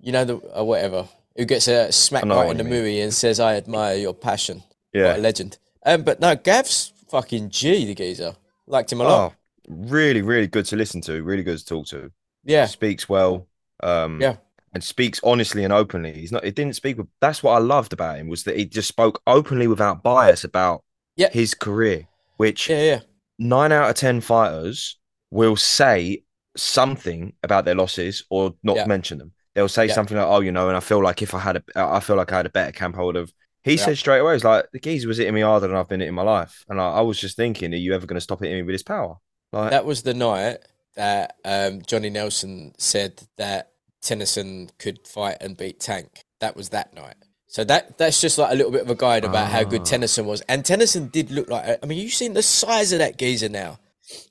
you 0.00 0.12
know 0.12 0.24
the 0.24 0.34
or 0.36 0.64
whatever, 0.64 1.08
who 1.36 1.44
gets 1.44 1.66
a 1.66 1.90
smack 1.90 2.24
right 2.26 2.50
in 2.50 2.58
the 2.58 2.62
movie 2.64 3.00
and 3.00 3.12
says, 3.12 3.40
"I 3.40 3.56
admire 3.56 3.96
your 3.96 4.14
passion." 4.14 4.58
What 4.92 5.00
Yeah. 5.00 5.16
a 5.16 5.18
legend. 5.18 5.58
Um, 5.84 6.02
but 6.02 6.20
no, 6.20 6.36
Gav's 6.36 6.92
fucking 7.12 7.50
G, 7.50 7.84
the 7.84 7.94
geezer. 7.94 8.34
Liked 8.66 8.90
him 8.92 9.00
a 9.00 9.04
lot. 9.04 9.32
Oh, 9.32 9.36
really, 9.68 10.22
really 10.22 10.48
good 10.48 10.64
to 10.66 10.76
listen 10.76 11.00
to. 11.02 11.22
Really 11.22 11.42
good 11.44 11.58
to 11.58 11.64
talk 11.64 11.86
to. 11.88 12.10
yeah, 12.44 12.66
Speaks 12.66 13.08
well. 13.08 13.46
Um, 13.82 14.20
Yeah. 14.20 14.36
And 14.74 14.82
speaks 14.82 15.20
honestly 15.22 15.64
and 15.64 15.72
openly. 15.72 16.14
He's 16.14 16.32
not. 16.32 16.44
He 16.44 16.50
didn't 16.50 16.76
speak. 16.76 16.96
With, 16.96 17.06
that's 17.20 17.42
what 17.42 17.52
I 17.52 17.58
loved 17.58 17.92
about 17.92 18.16
him 18.16 18.28
was 18.28 18.44
that 18.44 18.56
he 18.56 18.64
just 18.64 18.88
spoke 18.88 19.20
openly 19.26 19.66
without 19.66 20.02
bias 20.02 20.44
about 20.44 20.82
Yeah. 21.16 21.28
his 21.30 21.52
career, 21.52 22.08
which 22.38 22.70
yeah, 22.70 22.82
yeah. 22.82 23.00
nine 23.38 23.70
out 23.70 23.90
of 23.90 23.96
ten 23.96 24.22
fighters 24.22 24.98
will 25.30 25.56
say 25.56 26.24
something 26.56 27.34
about 27.42 27.66
their 27.66 27.74
losses 27.74 28.24
or 28.30 28.54
not 28.62 28.76
Yeah. 28.76 28.86
mention 28.86 29.18
them. 29.18 29.32
They'll 29.54 29.68
say 29.68 29.86
Yeah. 29.88 29.92
something 29.94 30.16
like, 30.16 30.26
"Oh, 30.26 30.40
you 30.40 30.52
know," 30.52 30.68
and 30.68 30.76
I 30.76 30.80
feel 30.80 31.02
like 31.02 31.20
if 31.20 31.34
I 31.34 31.38
had 31.40 31.56
a, 31.58 31.62
I 31.76 32.00
feel 32.00 32.16
like 32.16 32.32
I 32.32 32.38
had 32.38 32.46
a 32.46 32.50
better 32.50 32.72
camp, 32.72 32.96
I 32.96 33.02
would 33.02 33.16
have. 33.16 33.30
He 33.64 33.74
Yeah. 33.74 33.84
said 33.84 33.98
straight 33.98 34.18
away, 34.18 34.34
"It's 34.34 34.44
like 34.44 34.66
the 34.72 34.80
geezer 34.80 35.06
was 35.08 35.18
hitting 35.18 35.34
me 35.34 35.40
harder 35.42 35.68
than 35.68 35.76
I've 35.76 35.88
been 35.88 36.00
hitting 36.00 36.14
my 36.14 36.22
life," 36.22 36.64
and 36.68 36.80
I, 36.80 36.94
I 36.94 37.00
was 37.02 37.18
just 37.18 37.36
thinking, 37.36 37.72
"Are 37.72 37.76
you 37.76 37.94
ever 37.94 38.06
going 38.06 38.16
to 38.16 38.20
stop 38.20 38.40
hitting 38.40 38.56
me 38.56 38.62
with 38.62 38.72
his 38.74 38.82
power?" 38.82 39.16
Like, 39.52 39.70
That 39.70 39.84
was 39.84 40.02
the 40.02 40.14
night 40.14 40.58
that 40.96 41.36
um, 41.44 41.82
Johnny 41.86 42.10
Nelson 42.10 42.74
said 42.78 43.22
that 43.36 43.70
Tennyson 44.02 44.70
could 44.78 45.06
fight 45.06 45.36
and 45.40 45.56
beat 45.56 45.78
Tank. 45.80 46.24
That 46.40 46.56
was 46.56 46.70
that 46.70 46.92
night. 46.94 47.14
So 47.46 47.62
that 47.64 47.98
that's 47.98 48.20
just 48.20 48.38
like 48.38 48.50
a 48.50 48.54
little 48.54 48.72
bit 48.72 48.80
of 48.82 48.90
a 48.90 48.94
guide 48.94 49.24
about 49.24 49.48
how 49.50 49.62
good 49.62 49.82
Ah. 49.82 49.84
Tennyson 49.84 50.26
was. 50.26 50.40
And 50.48 50.64
Tennyson 50.64 51.08
did 51.08 51.30
look 51.30 51.48
like. 51.50 51.78
I 51.82 51.86
mean, 51.86 51.98
you've 51.98 52.14
seen 52.14 52.32
the 52.32 52.42
size 52.42 52.92
of 52.92 52.98
that 52.98 53.18
geezer 53.18 53.48
now. 53.50 53.78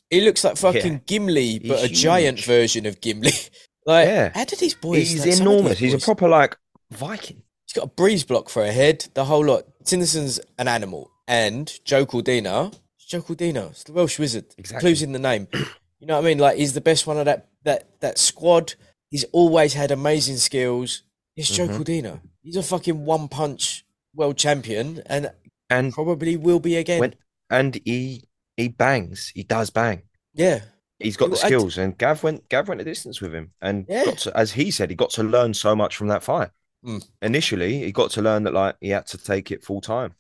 He 0.10 0.22
looks 0.22 0.44
like 0.44 0.58
fucking 0.58 0.91
Yeah. 0.94 1.00
Gimli, 1.06 1.60
but 1.60 1.80
He's 1.80 1.91
a 1.91 1.94
giant 1.94 2.39
version 2.44 2.86
of 2.86 3.00
Gimli. 3.00 3.32
like, 3.86 4.08
Yeah. 4.08 4.32
how 4.34 4.44
did 4.44 4.60
these 4.60 4.74
boys? 4.74 5.10
he's 5.12 5.26
like, 5.26 5.39
enormous. 5.39 5.80
these 5.80 5.94
He's 5.94 6.04
a 6.04 6.06
proper 6.06 6.28
like 6.28 6.58
Viking. 6.89 7.44
He's 7.73 7.79
got 7.79 7.86
a 7.88 7.95
breeze 7.95 8.25
block 8.25 8.49
for 8.49 8.63
a 8.63 8.71
head, 8.73 9.07
the 9.13 9.23
whole 9.23 9.45
lot. 9.45 9.63
Tennyson's 9.86 10.41
an 10.60 10.67
animal. 10.67 11.10
And 11.25 11.71
Joe 11.86 12.05
Cordina, 12.05 12.77
Joe 12.99 13.21
Cordina, 13.21 13.69
it's 13.71 13.86
the 13.86 13.93
Welsh 13.93 14.19
wizard. 14.19 14.43
Exactly. 14.57 14.89
Clues 14.89 15.01
in 15.01 15.13
the 15.13 15.19
name. 15.19 15.47
You 16.01 16.07
know 16.07 16.15
what 16.15 16.25
I 16.25 16.29
mean? 16.29 16.39
Like 16.39 16.57
he's 16.57 16.73
the 16.73 16.81
best 16.81 17.05
one 17.05 17.17
of 17.19 17.25
that 17.25 17.47
that 17.63 17.88
that 18.01 18.17
squad. 18.17 18.73
He's 19.12 19.23
always 19.25 19.75
had 19.75 19.91
amazing 19.91 20.38
skills. 20.38 21.03
It's 21.36 21.47
Joe 21.47 21.67
Mhm. 21.67 21.77
Cordina. 21.77 22.19
He's 22.41 22.55
a 22.55 22.63
fucking 22.63 23.05
one 23.05 23.27
punch 23.27 23.86
world 24.15 24.36
champion 24.36 25.03
and 25.05 25.31
And 25.69 25.93
probably 25.93 26.36
will 26.38 26.60
be 26.60 26.75
again. 26.75 26.99
when 27.01 27.13
and 27.51 27.79
he 27.86 28.23
he 28.57 28.67
bangs. 28.67 29.31
He 29.36 29.43
does 29.43 29.69
bang. 29.69 30.01
yeah. 30.34 30.62
He's 30.97 31.17
got 31.17 31.27
the 31.27 31.34
Well, 31.36 31.45
I 31.45 31.49
d- 31.49 31.55
skills, 31.55 31.77
and 31.77 31.95
Gav 31.97 32.23
went 32.23 32.49
Gav 32.49 32.67
went 32.67 32.81
a 32.81 32.84
distance 32.84 33.21
with 33.21 33.34
him, 33.36 33.51
and 33.62 33.86
Yeah. 33.88 34.05
to, 34.12 34.36
as 34.36 34.53
he 34.53 34.71
said, 34.71 34.89
he 34.89 34.95
got 34.95 35.12
to 35.12 35.23
learn 35.23 35.53
so 35.53 35.75
much 35.75 35.95
from 35.95 36.07
that 36.07 36.23
fight. 36.23 36.49
Mm. 36.86 37.08
Initially, 37.22 37.80
he 37.80 37.91
got 37.91 38.12
to 38.12 38.22
learn 38.22 38.44
that 38.44 38.54
like 38.54 38.76
he 38.82 38.89
had 38.89 39.06
to 39.08 39.17
take 39.17 39.52
it 39.52 39.63
full 39.63 39.82
time. 39.82 40.15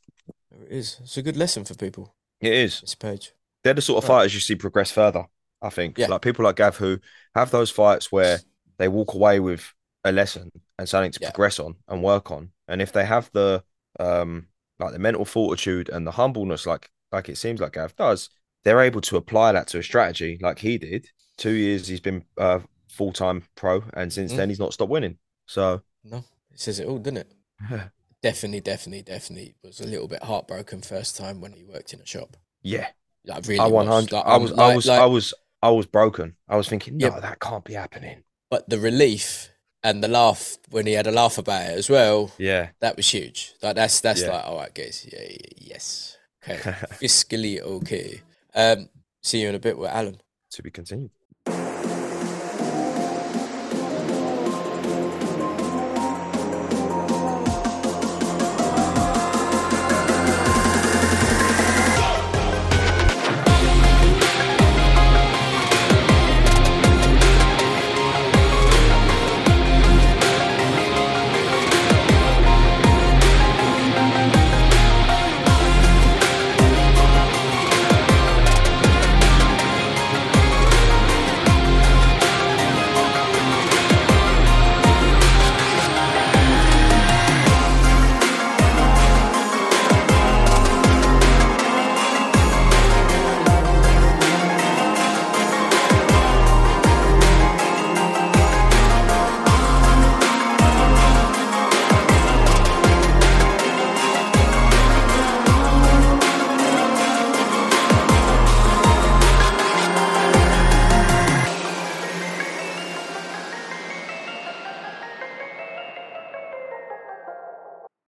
It 0.51 0.71
is. 0.71 0.99
It's 1.01 1.17
a 1.17 1.21
good 1.21 1.37
lesson 1.37 1.65
for 1.65 1.73
people. 1.75 2.13
It 2.39 2.53
is. 2.53 2.81
This 2.81 2.95
page. 2.95 3.33
They're 3.63 3.73
the 3.73 3.81
sort 3.81 4.03
of 4.03 4.07
fighters 4.07 4.33
you 4.33 4.39
see 4.39 4.55
progress 4.55 4.91
further. 4.91 5.25
I 5.61 5.69
think 5.69 5.97
Yeah. 5.97 6.07
like 6.07 6.21
people 6.21 6.43
like 6.45 6.55
Gav 6.55 6.77
who 6.77 6.99
have 7.35 7.51
those 7.51 7.69
fights 7.69 8.11
where 8.11 8.39
they 8.77 8.87
walk 8.87 9.13
away 9.13 9.39
with 9.39 9.73
a 10.03 10.11
lesson 10.11 10.51
and 10.79 10.89
something 10.89 11.11
to 11.11 11.19
Yeah. 11.21 11.29
progress 11.29 11.59
on 11.59 11.75
and 11.87 12.03
work 12.03 12.31
on, 12.31 12.51
and 12.67 12.81
if 12.81 12.91
they 12.91 13.05
have 13.05 13.29
the 13.33 13.63
um 13.99 14.47
like 14.79 14.93
the 14.93 14.99
mental 14.99 15.25
fortitude 15.25 15.89
and 15.89 16.05
the 16.07 16.11
humbleness, 16.11 16.65
like 16.65 16.89
like 17.11 17.29
it 17.29 17.37
seems 17.37 17.59
like 17.61 17.73
Gav 17.73 17.95
does, 17.95 18.29
they're 18.63 18.81
able 18.81 19.01
to 19.01 19.17
apply 19.17 19.51
that 19.51 19.67
to 19.67 19.79
a 19.79 19.83
strategy 19.83 20.39
like 20.41 20.59
he 20.59 20.77
did. 20.77 21.07
Two 21.37 21.51
years 21.51 21.87
he's 21.87 21.99
been 21.99 22.23
uh, 22.37 22.59
full 22.87 23.13
time 23.13 23.43
pro, 23.55 23.83
and 23.93 24.11
since 24.11 24.33
Mm. 24.33 24.37
then 24.37 24.49
he's 24.49 24.59
not 24.59 24.73
stopped 24.73 24.91
winning. 24.91 25.17
So 25.45 25.81
No, 26.03 26.23
it 26.53 26.59
says 26.59 26.79
it 26.79 26.87
all, 26.87 26.97
doesn't 26.99 27.17
it? 27.17 27.31
Definitely, 28.23 28.61
definitely, 28.61 29.01
definitely 29.01 29.55
was 29.63 29.79
a 29.79 29.87
little 29.87 30.07
bit 30.07 30.21
heartbroken 30.23 30.81
first 30.83 31.17
time 31.17 31.41
when 31.41 31.53
he 31.53 31.63
worked 31.63 31.91
in 31.91 31.99
a 32.01 32.05
shop. 32.05 32.37
yeah, 32.61 32.87
Like 33.25 33.47
really, 33.47 33.59
I 33.59 33.63
was. 33.63 33.71
one 33.73 33.87
hundred. 33.87 34.11
Like, 34.11 34.25
I 34.27 34.37
was, 34.37 34.51
I 34.51 34.55
like- 34.67 34.75
was, 34.75 34.85
like- 34.87 35.01
I 35.01 35.05
was, 35.07 35.33
I 35.63 35.69
was 35.71 35.85
broken. 35.87 36.35
I 36.47 36.55
was 36.55 36.69
thinking, 36.69 36.97
no, 36.97 37.07
Yeah. 37.07 37.19
that 37.19 37.39
can't 37.39 37.63
be 37.63 37.73
happening. 37.73 38.23
but 38.51 38.69
the 38.69 38.77
relief 38.79 39.49
and 39.83 40.03
the 40.03 40.07
laugh 40.07 40.57
when 40.69 40.85
he 40.85 40.93
had 40.93 41.07
a 41.07 41.11
laugh 41.11 41.39
about 41.39 41.63
it 41.71 41.77
as 41.79 41.89
well, 41.89 42.31
Yeah, 42.37 42.69
that 42.79 42.95
was 42.95 43.09
huge. 43.09 43.53
Like 43.63 43.75
that's 43.75 43.99
that's 44.01 44.21
Yeah. 44.21 44.33
like 44.35 44.45
all 44.45 44.57
right, 44.57 44.73
guys. 44.73 45.07
Yeah, 45.11 45.23
yeah, 45.27 45.37
yes, 45.57 46.17
okay, 46.43 46.57
fiscally 47.01 47.59
okay. 47.59 48.21
Um, 48.53 48.89
see 49.23 49.41
you 49.41 49.49
in 49.49 49.55
a 49.55 49.59
bit 49.59 49.79
with 49.79 49.89
Alan. 49.89 50.21
to 50.51 50.61
be 50.61 50.69
continued. 50.69 51.09